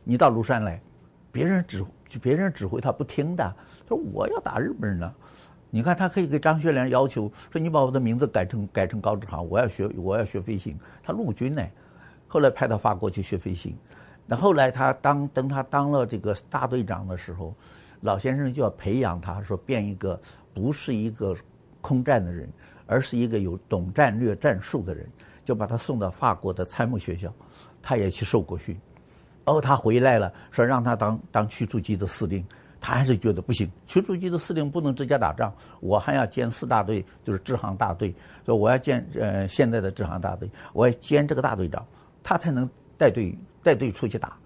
[0.04, 0.82] 你到庐山来，
[1.32, 1.86] 别人指
[2.20, 3.56] 别人指挥他不听的。
[3.88, 5.14] 他说我要打日本人呢。”
[5.76, 11.62] 你看，他可以给张学良要求说：“你把我的名字改成改成高志航，我要学我要学飞行。”他陆军呢，
[12.30, 13.76] 后来派到法国去学飞行。
[14.26, 17.54] 那后来他当等他当了这个大队长的时候，
[18.00, 20.18] 老先生就要培养他，说变一个
[20.54, 21.36] 不是一个
[21.82, 22.48] 空战的人，
[22.86, 25.06] 而是一个有懂战略战术的人，
[25.44, 27.34] 就把他送到法国的参谋学校，
[27.82, 28.80] 他也去受过训。
[29.44, 32.46] 哦，他回来了，说让他当当驱逐机的司令。
[32.86, 38.14] 他还是觉得不行，驱逐机的司令不能直接打仗，我还要兼四大队，就是支行大队，
[38.46, 41.84] 说我要兼呃现在的支行大队，我要兼这个大队长，
[42.22, 44.38] 他才能带队带队出去打。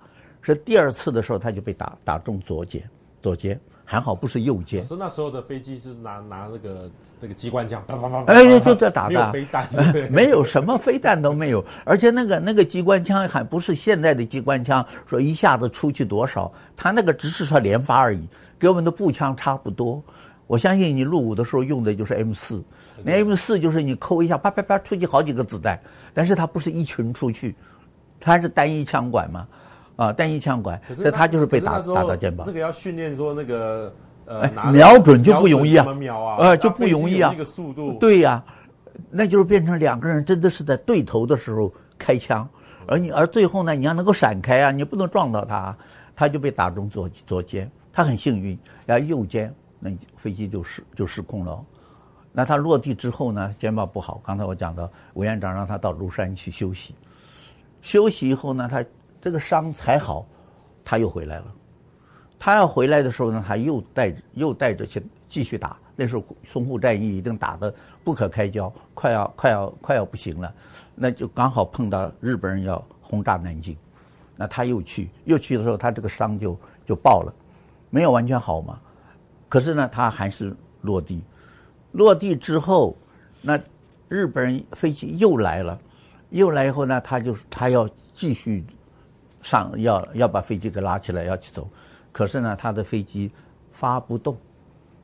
[0.41, 2.89] 是第二次的时候，他就被打打中左肩，
[3.21, 3.59] 左肩。
[3.91, 4.85] 还好不是右肩。
[4.85, 9.67] 是那时候的飞机是拿拿那个那个机关枪，啪啪啪，哎，就在打的，没有飞弹，
[10.13, 18.27] 没有什么飞弹都没有，而且那个那个机关枪还不是现在的机关枪，说一下子出去多少，他那个只是说连发而已，
[18.59, 19.99] 跟我们的步枪差不多。
[20.45, 22.63] 我相信你入伍的时候用的就是 M 四，
[23.03, 25.79] 那 M 四就是你扣一下，啪啪啪出去好几个子弹，
[26.13, 27.55] 但是它不是一群出去，
[28.19, 29.47] 它是单一枪管嘛。
[29.99, 32.47] 啊，单一枪管，所以他就是被打打到肩膀。
[32.47, 37.31] 这个要训练说那个呃，瞄准就不容易啊，瞄啊呃，就不容易啊。
[37.33, 37.91] 那个速度。
[37.99, 38.55] 对呀、啊，
[39.11, 42.47] 那就是变成两个人真的是在对头的时候开枪，
[42.87, 45.75] 而你而最后呢，你要能够闪开啊，你不能撞到他，
[46.15, 51.61] 他就被打中左左肩，他很幸运，然后右肩那飞机就失就失控了。
[52.31, 56.95] 那他落地之后呢，肩膀不好，刚才我讲到委员长让他到庐山去休息，
[57.81, 58.81] 休息以后呢，他。
[59.21, 60.25] 这个伤才好，
[60.83, 61.45] 他又回来了。
[62.37, 65.77] 他要回来的时候呢，他又带又带着去继续打。
[65.95, 67.73] 那时候淞沪战役已经打得
[68.05, 70.53] 不可开交，快要快要快要不行了。
[70.95, 73.75] 那就刚好碰到日本人要轰炸南京，
[74.37, 77.33] 那他又去，又去的时候，他这个伤就就爆了，
[77.89, 78.79] 没有完全好嘛。
[79.49, 81.21] 可是呢，他还是落地。
[81.91, 82.95] 落地之后，
[83.41, 83.59] 那
[84.07, 85.77] 日本人飞机又来了，
[86.29, 88.65] 又来以后呢，他就他要继续。
[89.41, 91.67] 上要要把飞机给拉起来要去走，
[92.11, 93.31] 可是呢，他的飞机
[93.71, 94.37] 发不动。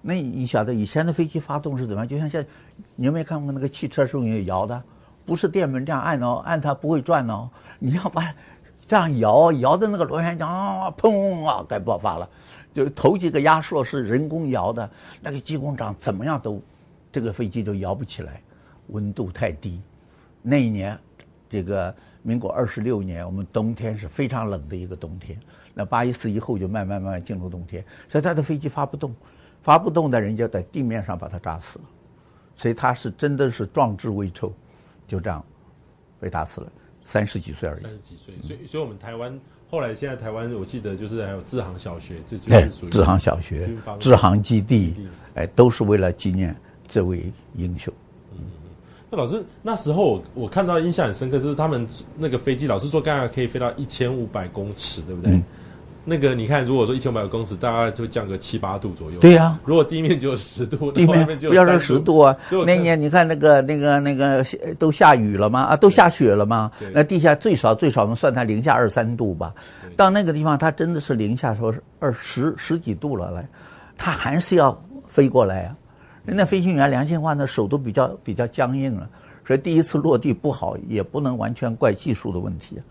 [0.02, 2.08] 那你晓得以前的飞机发动是怎么样？
[2.08, 2.50] 就像现在，
[2.95, 4.84] 你有没有看过那个汽车是用摇的？
[5.26, 7.50] 不是电门这样按哦，按它不会转哦。
[7.80, 8.21] 你要把
[8.86, 12.30] 这样摇摇的那个螺旋桨啊，砰啊，该爆发了。
[12.74, 14.88] 就头几个压缩是人工摇的，
[15.21, 16.62] 那个机工长怎么样都
[17.12, 18.41] 这个飞机都摇不起来，
[18.88, 19.82] 温度太低。
[20.41, 21.00] 那一年，
[21.50, 21.95] 这个。
[22.25, 25.39] 民国二十六年，我们冬天是非常冷的一个冬天，
[25.75, 29.15] 那八一四以后就慢慢慢慢进入冬天，所以他的飞机发不动，
[29.61, 31.85] 发不动的人就在地面上把他炸死了，
[32.55, 34.51] 所以他是真的是壮志未酬，
[35.05, 35.45] 就这样
[36.19, 36.71] 被打死了，
[37.05, 37.81] 三十几岁而已。
[37.81, 46.55] 三十几岁，所以所以我们台湾后来现在台湾，我记得就是还有志航小学，这就是属于志航小学、志航基地，哎，都是为了纪念
[46.88, 47.93] 这位英雄。
[49.10, 51.88] 那老师那时候我我看到印象很深刻，就是他们
[52.18, 55.32] 那个飞机，老师说刚刚可以飞到一千五百公尺，对不对？
[55.32, 55.44] 嗯、
[56.04, 59.20] 那个你看，如果说一千五百公尺，大概就降个七八度左右。
[59.20, 62.36] 对呀、啊，如果地面只有十度，地面不要说十度啊。
[62.65, 64.44] 那年你看那个那个那个
[64.80, 65.62] 都下雨了吗？
[65.62, 66.72] 啊，都下雪了吗？
[66.91, 69.54] 那地下最少最少我们算它零下二三度吧。
[69.96, 73.48] 到那个地方，它真的是零下说是二十十几度了来，
[73.98, 74.76] 它还是要
[75.08, 75.76] 飞过来啊。
[76.25, 79.09] 人家飞行员良心话，呢手都比较比较僵硬了，
[79.45, 82.81] 所以第一次落地不好，也不能完全怪技术的问题。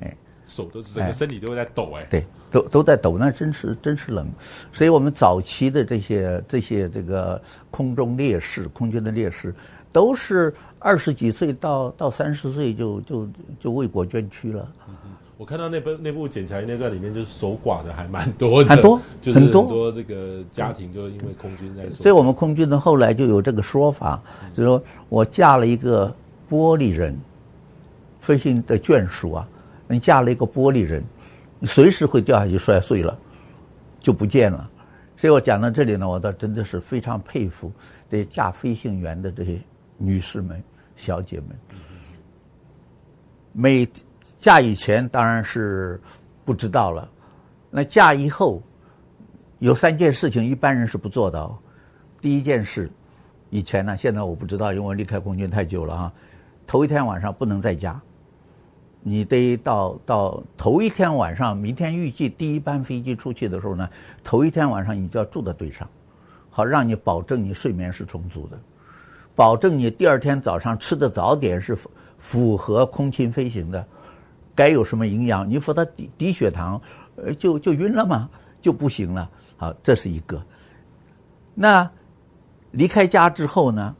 [0.00, 2.06] 哎，手都是整个身体都在抖哎。
[2.08, 4.26] 对，都都在抖，那真是真是冷。
[4.72, 9.52] 所以我们早期的这些这些这个空中烈士，空军的烈士，
[9.92, 14.72] 都是二十几岁到到三十岁就就就为国捐躯了。
[15.38, 22.02] 我看到那部那部《检查员列传》里面，就是守寡的还蛮多的，很多， 就是很多这个家庭就因为空军在守。
[22.02, 24.22] 所以我们空军的后来就有这个说法，
[24.54, 26.14] 就是说我嫁了一个
[26.48, 27.14] 玻璃人，
[28.18, 29.46] 飞行的眷属啊，
[29.88, 31.04] 你嫁了一个玻璃人，
[31.58, 33.18] 你随时会掉下去摔碎了，
[34.00, 34.70] 就不见了。
[35.18, 37.70] 所以我讲到这里呢，我倒真的是非常佩服
[38.10, 39.60] 这些嫁飞行员的这些
[39.98, 40.62] 女士们、
[40.96, 41.48] 小姐们，
[43.52, 43.86] 每。
[44.46, 46.00] 嫁以前当然是
[46.44, 47.08] 不知道了，
[47.68, 48.62] 那嫁以后
[49.58, 51.60] 有三件事情一般人是不做到。
[52.20, 52.88] 第一件事，
[53.50, 56.12] 以前呢，现在我不知道，因为离开空军太久了哈。
[56.64, 58.00] 头一天晚上不能在家，
[59.02, 63.90] 你得到到头一天晚上，明天预计第一班飞机出去的时候呢，
[64.22, 65.90] 头一天晚上你就要住在队上，
[66.50, 68.56] 好让你保证你睡眠是充足的，
[69.34, 71.76] 保证你第二天早上吃的早点是
[72.16, 73.84] 符合空勤飞行的。
[74.56, 75.48] 该有什么营养？
[75.48, 76.80] 你说他低低血糖，
[77.14, 78.28] 呃，就就晕了吗？
[78.60, 79.30] 就不行了。
[79.56, 80.42] 好，这是一个。
[81.54, 81.88] 那
[82.72, 83.94] 离开家之后呢？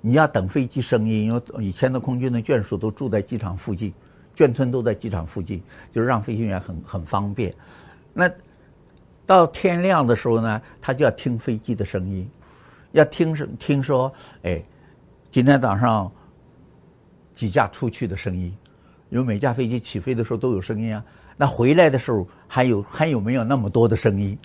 [0.00, 3.92] 你要等飞机声音，因为以前的空军的眷属都住在机场附近，
[4.34, 7.54] 眷村都在机场附近，就是让飞行员很很方便。
[8.14, 8.30] 那
[9.26, 12.26] 到天亮的时候呢，他就要听飞机的声音，
[12.92, 14.10] 要听听说，
[14.44, 14.62] 哎，
[15.30, 16.10] 今天早上
[17.34, 18.56] 几架出去的声音。
[19.08, 21.04] 因为每架飞机起飞的时候都有声音啊，
[21.36, 24.36] 那回来的时候还有还有没有那么多的声音？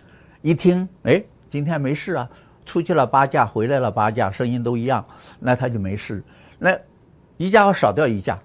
[0.43, 2.30] 一听，哎，今天没事啊，
[2.63, 5.04] 出去了八架，回来了八架，声音都一样，
[5.39, 6.24] 那他就没事。
[6.60, 6.78] 那
[7.38, 8.39] 一架要少掉一架，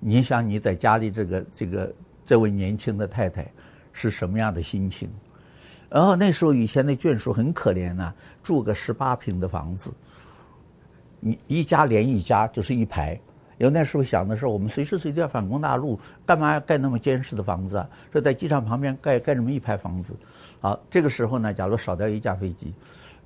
[0.00, 3.48] 你想你在家里这个这个这位年轻的太太
[3.92, 5.08] 是什么样的心情？
[5.88, 9.92] 然后那时候以前的眷属很可怜呐、住个十八平的房子，
[11.20, 13.18] 你一家连一家就是一排。
[13.58, 17.88] 因为那时候想的是，我们随时随地要反攻大陆，干嘛要盖那么坚实的房子啊？
[18.12, 20.14] 说在机场旁边盖盖这么一排房子，
[20.60, 22.72] 好，这个时候呢，假如少掉一架飞机，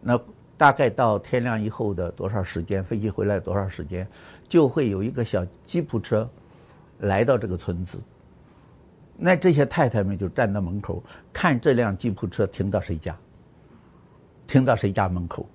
[0.00, 0.18] 那
[0.56, 4.08] 大概到天亮以后的多少时间，飞机回来多少时间，
[4.48, 6.28] 就会有一个小吉普车
[7.00, 8.00] 来到这个村子。
[9.18, 13.14] 那这些太太们就站在门口，看这辆吉普车停到谁家，
[14.46, 15.46] 停到谁家门口，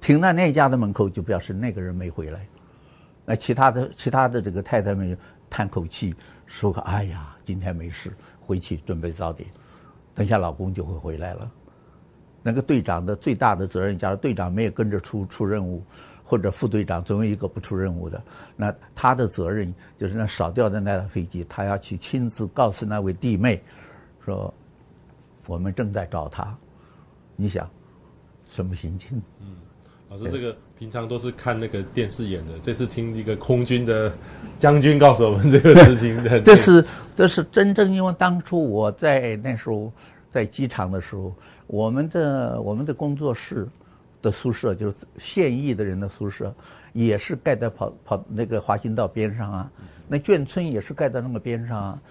[0.00, 2.46] 停到那家的门口，就表示那个人没回来。
[3.30, 5.16] 那其他的其他的这个太太们
[5.48, 6.12] 叹口气，
[6.46, 9.48] 说个：“哎呀，今天没事，回去准备早点，
[10.12, 11.48] 等下老公就会回来了。”
[12.42, 15.80] 那个队长的最大的责任，假如队长没有跟着出出任务，
[16.24, 18.20] 或者副队长总有一个不出任务的，
[18.56, 23.62] 那他的责任就是那少掉的那辆飞机，他要去亲自告诉那位弟妹，
[24.24, 24.52] 说
[25.46, 26.52] 我们正在找他。
[27.36, 27.70] 你想
[28.48, 29.22] 什么心情？
[30.10, 34.12] 老师，这个平常都是看那个电视演的，这次听一个空军的
[34.58, 36.40] 将军告诉我们这个事情的。
[36.42, 39.92] 这是这是真正，因为当初我在那时候
[40.28, 41.32] 在机场的时候，
[41.68, 43.68] 我们的我们的工作室
[44.20, 46.52] 的宿舍就是现役的人的宿舍，
[46.92, 49.70] 也是盖在跑跑那个滑行道边上啊，
[50.08, 52.02] 那眷村也是盖在那个边上啊，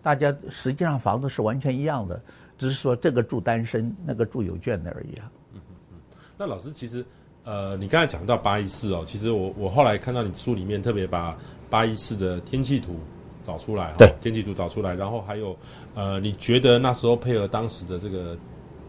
[0.00, 2.22] 大家实际上房子是完全一样的，
[2.56, 5.28] 只是说这个住单身，那个住有眷的而已啊。
[5.52, 5.98] 嗯嗯嗯。
[6.38, 7.04] 那老师其实。
[7.44, 11.36] 呃，你刚才讲到八一四哦，其实我我后来看到你书里面特别把
[11.68, 12.98] 八一四的天气图
[13.42, 15.54] 找出来，对，天气图找出来，然后还有
[15.94, 18.34] 呃，你觉得那时候配合当时的这个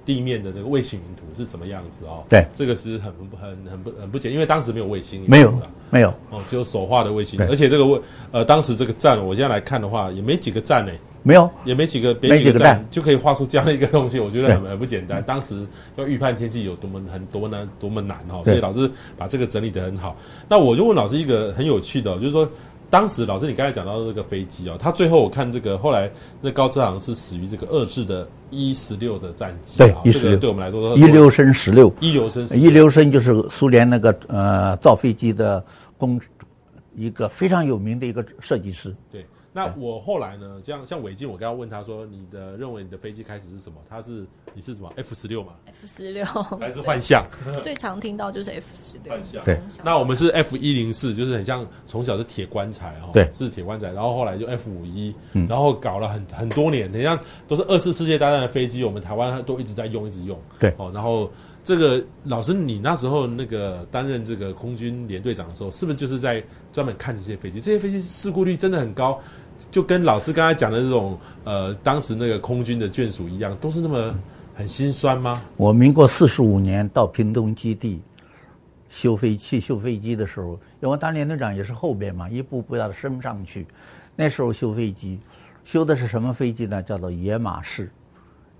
[0.05, 2.23] 地面的这个卫星云图是怎么样子哦？
[2.29, 5.53] 对，这个是很很很不很不简，因为当时没有卫星，没有
[5.89, 7.99] 没有哦，只有手画的卫星，而且这个卫
[8.31, 10.93] 呃当时这个站，我现在来看的话也没几个站呢，
[11.25, 15.21] 没有，也没几个，别几个站就可以画出这样的一个东西，我觉得很很不简单。
[15.23, 15.65] 当时
[15.95, 20.15] 要预判天气有多么很多难多么难哈，所以老师把这个整理得很好。
[20.47, 22.49] 那我就问老师一个很有趣的，就是说。
[22.87, 26.09] 当时老师，你刚才讲到这个飞机哦，他最后我看这个后来
[26.39, 35.61] 那高志航是死于这个遏制的一十六的战机，对，一十六对我们来说，一六升十六，一六升一六升就是苏联那个呃造飞机的
[35.97, 36.21] 工
[36.95, 39.25] 一个非常有名的一个设计师，对。
[39.55, 40.59] 那我后来呢？
[40.61, 46.25] 这样像伟静，我刚刚问他说：“你的认为你的飞机开始是什么？”他是你是什么 F 十六嘛？F 十六
[46.59, 47.25] 还是幻象？
[47.63, 49.13] 最常听到就是 F 十六。
[49.13, 49.41] 幻象。
[49.45, 49.57] 对。
[49.81, 53.11] 那我们是 F 一零四，就是很像从小是铁棺材哈。
[53.13, 53.29] 对。
[53.31, 60.37] 是铁棺材，然后后来就 F 五一，然后搞了很很多年，很像都是二次世界大战的飞机，我们台湾都一直在用，一直用。
[60.59, 60.73] 对。
[60.77, 61.31] 哦，然后
[61.63, 66.43] 这个老师，你那时候那个担任这个空军联队长的时候，是不是就是在
[66.73, 67.61] 专门看这些飞机？
[67.61, 69.17] 这些飞机事故率真的很高。
[69.71, 74.17] 就跟老师刚才讲的这种，呃，当时那个空军的眷属一样，都是那么
[74.55, 75.41] 很心酸吗？
[75.57, 78.01] 我民国四十五年到屏东基地
[78.89, 83.67] 修飞机、修飞机的时候，因为当连队长也是后边嘛，一步步要升上去。
[84.15, 85.19] 那时候修飞机，
[85.65, 86.81] 修的是什么飞机呢？
[86.81, 87.91] 叫做野马式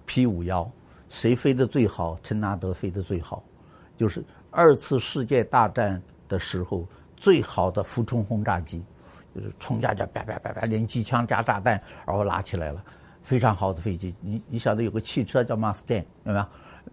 [0.06, 0.70] P 五幺，
[1.10, 2.20] 谁飞得最好？
[2.22, 3.42] 陈纳德飞得最好，
[3.96, 6.86] 就是二次世界大战的时候
[7.16, 8.84] 最好的俯冲轰炸机。
[9.36, 12.82] 就是冲下去，叭叭叭叭，连机枪加炸弹，然后拉起来了，
[13.22, 14.16] 非常好的飞机。
[14.22, 16.46] 你你晓得有个汽车叫 Mustang 有没有？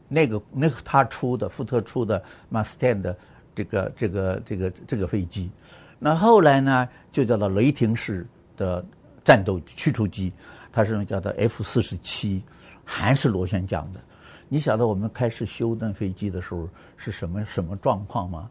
[0.09, 3.17] 那个那个他出的，福特出的 Mustang 的
[3.55, 5.51] 这个这个这个这个飞机。
[5.99, 8.27] 那后来呢，就叫做雷霆式
[8.57, 8.85] 的
[9.23, 10.33] 战斗驱逐机，
[10.73, 12.43] 它是叫做 F 四十七，
[12.85, 14.01] 还是螺旋桨的。
[14.49, 18.51] 你晓得我们开始修那飞机的时候是什么什么状况吗？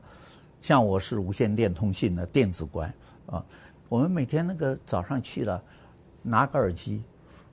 [0.61, 2.91] 像我是无线电通信的电子官
[3.25, 3.43] 啊。
[3.91, 5.61] 我们每天那个早上去了，
[6.21, 7.03] 拿个耳机，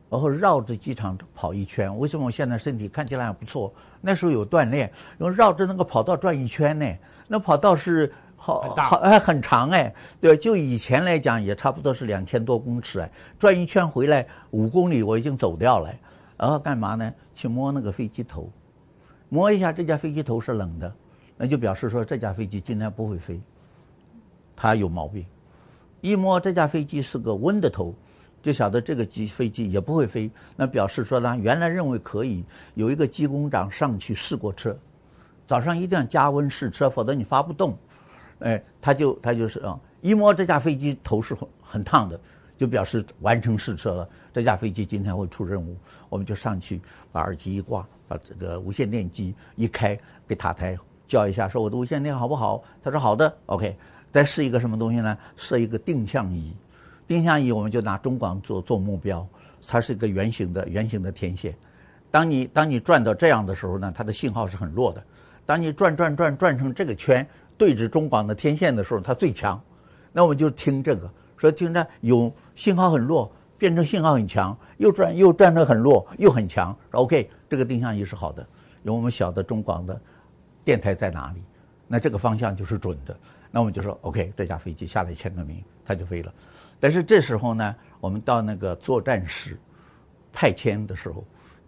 [0.09, 1.99] 然后绕着机场跑一圈。
[1.99, 3.74] 为什么我现在身体看起来还不错？
[4.01, 6.86] 那时候有锻炼，然后绕着那个跑道转一圈呢。
[7.26, 15.93] 那跑道是好好哎很长哎，对，就以前来讲也差不多是两千多公尺哎，转一圈回来五公里我已经走掉了。
[16.36, 17.12] 然后干嘛呢？
[17.34, 18.49] 去摸那个飞机头，
[19.28, 20.95] 摸一下这架飞机头是冷的，
[21.36, 23.41] 那就表示说这架飞机今天不会飞，
[24.55, 25.26] 它有毛病。
[26.01, 27.94] 一摸这架飞机是个温的头，
[28.40, 30.30] 就晓得这个机飞机也不会飞。
[30.57, 32.44] 那表示说呢，原来认为可以
[32.74, 34.76] 有一个机工长上去试过车，
[35.46, 37.76] 早上一定要加温试车，否则你发不动。
[38.40, 42.20] 哎，他就他就是啊，一摸这架飞机头是很很烫的，
[42.57, 44.09] 就表示完成试车了。
[44.32, 45.76] 这架飞机今天会出任务，
[46.09, 46.80] 我们就上去
[47.11, 50.78] 把耳机一挂，把这个无线电机一开，给塔台
[51.09, 52.62] 叫一下，说我的无线电好不好？
[52.80, 53.76] 他说好的，OK。
[54.11, 55.16] 再试一个什么东西呢？
[55.36, 56.54] 设一个定向仪，
[57.06, 59.26] 定向仪我们就拿中广做做目标，
[59.66, 61.54] 它是一个圆形的圆形的天线。
[62.11, 65.02] 当你当你转到这样的时候呢，它的信号是很弱的。
[65.44, 69.61] 当你转转转转成这个圈，对着中广的天线的时候，它最强。
[70.12, 76.74] 那我们就听这个，说听着有信号很弱，变成信号很强，又转又转成很弱又很强。
[76.92, 78.42] OK，这个定向仪是好的，
[78.84, 80.00] 因为我们晓得中广的
[80.64, 81.42] 电台在哪里，
[81.86, 83.16] 那这个方向就是准的。
[83.51, 86.32] 那我们就说，OK，这架飞机下来签个名，它就飞了。
[86.78, 89.59] 但是这时候呢，我们到那个作战室
[90.32, 91.24] 派遣的时候，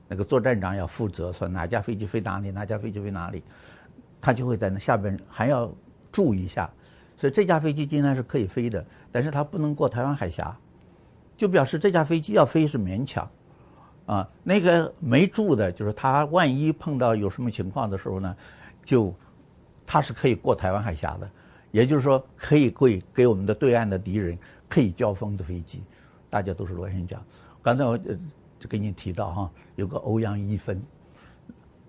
[0.06, 3.42] 那个作战长要负责说哪架飞机飞哪里，哪架飞机飞哪里，
[4.20, 5.72] 他就会在那下边还要
[6.12, 6.70] 注意一下。
[7.16, 10.56] 所以这架飞机今天是可以飞的，但是它不能过台湾海峡，
[11.36, 13.28] 就表示这架飞机要飞是勉强。
[14.06, 18.36] 啊，那个没注的，就是他万一碰到有什么情况的时候呢，
[18.84, 19.14] 就
[19.86, 21.30] 他是可以过台湾海峡的。
[21.70, 24.36] 也就是说，可以给给我们的对岸的敌人
[24.68, 25.82] 可以交锋的飞机，
[26.28, 27.22] 大家都是螺旋桨。
[27.62, 30.82] 刚才我就给你提到哈，有个欧阳一分，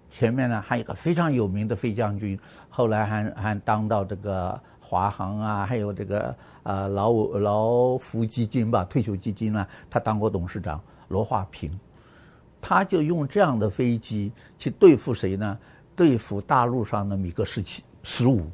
[0.10, 11.72] 前面呢还有个非常有名的飞将军，后来还还当到这个华航啊，还有这个呃劳劳福基金吧，退休基金呢，他当过董事长罗化平，
[12.62, 15.58] 他就用这样的飞机去对付谁呢？
[15.96, 18.50] 对付大陆上的米格十七十五。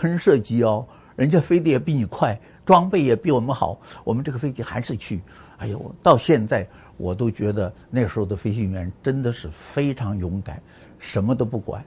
[0.00, 5.20] 喷射机哦，人家飞得也比你快，装备也比我们好，我们这个飞机还是去。
[5.58, 10.58] 哎呦，到现在我都觉得那时候的飞行员真的是非常勇敢，
[10.98, 11.84] 什么都不管。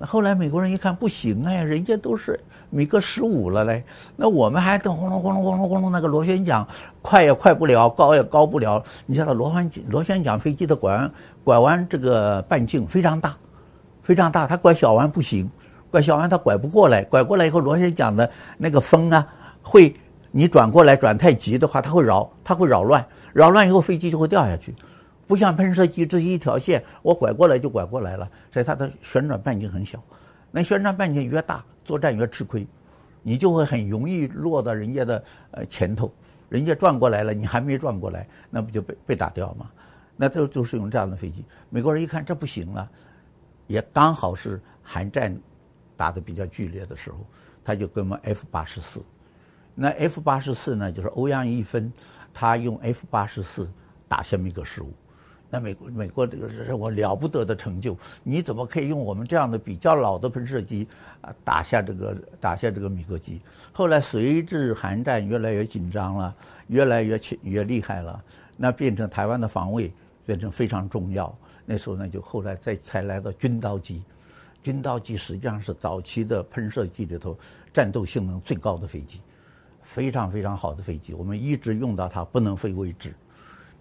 [0.00, 2.40] 后来美国人一看不行哎，人家都是
[2.70, 3.84] 米格十五了嘞，
[4.16, 6.66] 那我们还等轰隆轰隆轰隆轰隆那个螺旋桨，
[7.02, 8.82] 快也快不了，高也高不了。
[9.04, 11.12] 你像那螺旋螺旋桨飞机的拐弯
[11.44, 13.36] 拐弯这个半径非常大，
[14.02, 15.50] 非常大，它拐小弯不行。
[15.92, 19.28] 拐小弯它拐不过来，拐过来以后螺旋桨的那个风啊，
[19.60, 19.94] 会
[20.30, 24.74] 你转过来转太急的话，它会扰，它会扰乱，扰乱以后飞机就会掉下去，
[25.26, 30.02] 不像喷射机这是一条线，我拐过来就拐过来了，所以它的旋转半径很小。
[30.50, 32.66] 那旋转半径越大，作战越吃亏，
[33.22, 36.10] 你就会很容易落到人家的呃前头，
[36.48, 39.70] 人家转过来了，你还没转过来，那不就被被打掉吗？
[40.16, 41.44] 那都都是用这样的飞机。
[41.68, 42.88] 美国人一看这不行了，
[43.66, 45.36] 也刚好是韩战
[45.96, 47.18] 打得比较剧烈的时候，
[47.64, 49.00] 他就跟我们 F 八十四。
[49.74, 51.92] 那 F 八十四呢，就是欧阳一分，
[52.34, 53.70] 他用 F 八十四
[54.06, 54.92] 打下米格十五。
[55.48, 60.88] 那美国美国这个是我了不得的成就，你怎么可以用我们这样的比较老的喷射机
[61.20, 63.42] 啊打下这个打下这个米格机？
[63.70, 66.34] 后来随着韩战越来越紧张了，
[66.68, 68.24] 越来越越厉害了，
[68.56, 69.92] 那变成台湾的防卫
[70.24, 71.34] 变成非常重要。
[71.66, 74.02] 那时候呢，就后来再才来到军刀机，
[74.62, 77.36] 军刀机实际上是早期的喷射机里头
[77.72, 79.20] 战斗性能最高的飞机，
[79.82, 83.14] 非常非常好的飞机，我们一直用到它不能飞为止。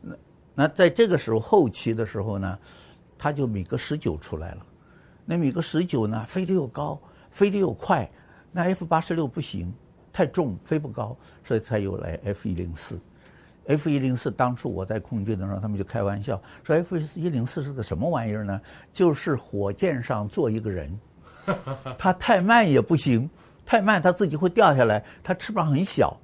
[0.01, 0.15] 那
[0.55, 2.59] 那在这个时候后期的时候呢，
[3.17, 4.65] 他就米格十九出来了。
[5.23, 8.09] 那米格十九呢，飞得又高，飞得又快。
[8.51, 9.71] 那 F 八十六不行，
[10.11, 12.99] 太重，飞不高，所以才有了 F 一零四。
[13.67, 18.59] F 一零四当初我在空军的时候，他们就开玩笑说 F 一零四是个什么玩意儿呢？
[18.91, 20.99] 就是火箭上坐一个人，
[21.97, 23.29] 它太慢也不行，
[23.65, 26.17] 太慢它自己会掉下来，它翅膀很小。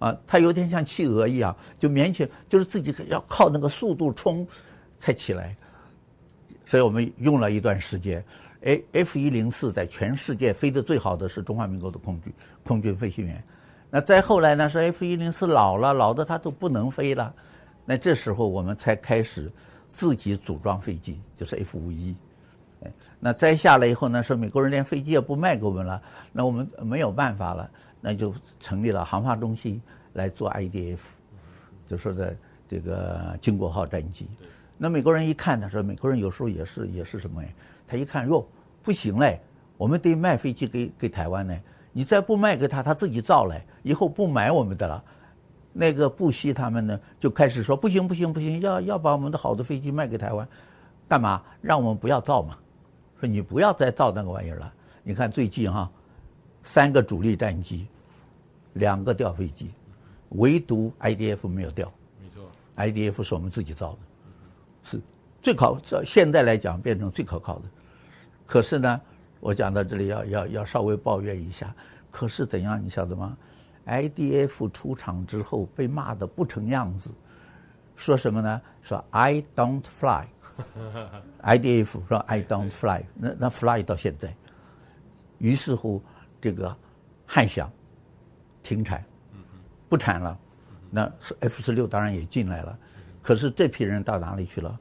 [0.00, 4.46] 啊，它有点像企鹅一样，就勉强就是自己要靠那个速度冲
[4.98, 5.56] 才起来，
[6.66, 8.22] 所以我们用了一段时间。
[8.64, 12.32] 哎，F 一零四在全世界飞得最好的是中华民国的空军
[12.64, 13.42] 空军飞行员。
[13.94, 17.32] 那再后来呢，说 F 一零四老了，老的它都不能飞了。
[17.84, 19.48] 那这时候我们才开始
[19.86, 22.12] 自己组装飞机，就是 F 五一。
[22.82, 22.90] 哎，
[23.20, 27.70] 那再下来以后呢，说美国人连飞机也不卖给我们了，那我们没有办法了。
[28.00, 29.80] 那就成立了航发中心
[30.14, 30.98] 来做 IDF，
[31.88, 32.36] 就说的
[32.68, 34.26] 这个经国号战机。
[34.76, 37.48] 那美国人一看，他说美国人有时候也是也是什么呀？
[37.86, 38.44] 他一看哟，
[38.82, 39.40] 不行嘞，
[39.76, 41.56] 我们得卖飞机给给台湾呢。
[41.94, 45.02] 你再不卖给他，他自己造来，以后不买我们的了。
[45.72, 50.46] 那个布希他们呢就开始说不行不行不行，要要把我们的好的飞机卖给台湾，
[51.08, 51.42] 干嘛？
[51.62, 52.58] 让我们不要造嘛。
[53.18, 54.70] 说你不要再造那个玩意儿了。
[55.02, 55.90] 你看最近哈，
[56.62, 57.86] 三个主力战机。
[58.74, 59.70] 两个掉飞机，
[60.30, 61.92] 唯独 IDF 没有掉。
[62.20, 62.42] 没错
[62.74, 63.98] ，IDF 是我们自己造的，
[64.82, 65.00] 是
[65.40, 67.66] 最可现在来讲变成最可靠的。
[68.44, 69.00] 可是呢，
[69.44, 71.74] 我讲到这里要要要稍微抱怨一下。
[72.10, 73.36] 可是怎样，你晓得吗
[73.86, 77.10] ？IDF 出厂之后被骂得不成样子，
[77.94, 78.62] 说什么呢？
[78.80, 80.24] 说 I don't fly。
[81.44, 84.34] IDF 说 I don't fly，那那 fly 到现在。
[85.36, 86.02] 于是乎，
[86.40, 86.74] 这个
[87.26, 87.70] 汉翔。
[88.62, 89.04] 停产，
[89.90, 90.38] 不产了，
[90.90, 92.78] 那 F 十六当然也进来了，
[93.20, 94.80] 可是这批人到哪里去了？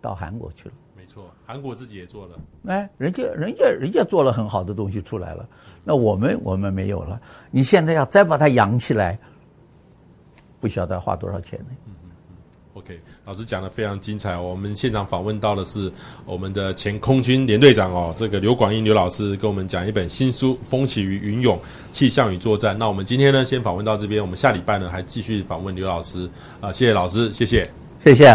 [0.00, 0.74] 到韩国去了。
[1.10, 2.38] 没错，韩国自己也做了。
[2.68, 5.44] 哎，人家人家人家做了很好的东西出来了，
[5.82, 7.20] 那我们我们没有了。
[7.50, 9.18] 你现在要再把它养起来，
[10.60, 11.66] 不晓得要花多少钱呢
[12.74, 14.38] ？OK，老师讲的非常精彩。
[14.38, 15.92] 我们现场访问到的是
[16.24, 21.58] 我们的前空军联队长哦，这个刘广英刘老师跟我们讲一本新书《风起于云涌：
[21.90, 22.76] 气象与作战》。
[22.78, 26.30] 那我们今天呢，先访问到这边，我们下礼拜呢还继续访问刘老师
[26.60, 27.68] 啊，谢谢老师，谢谢，
[28.04, 28.28] 谢谢。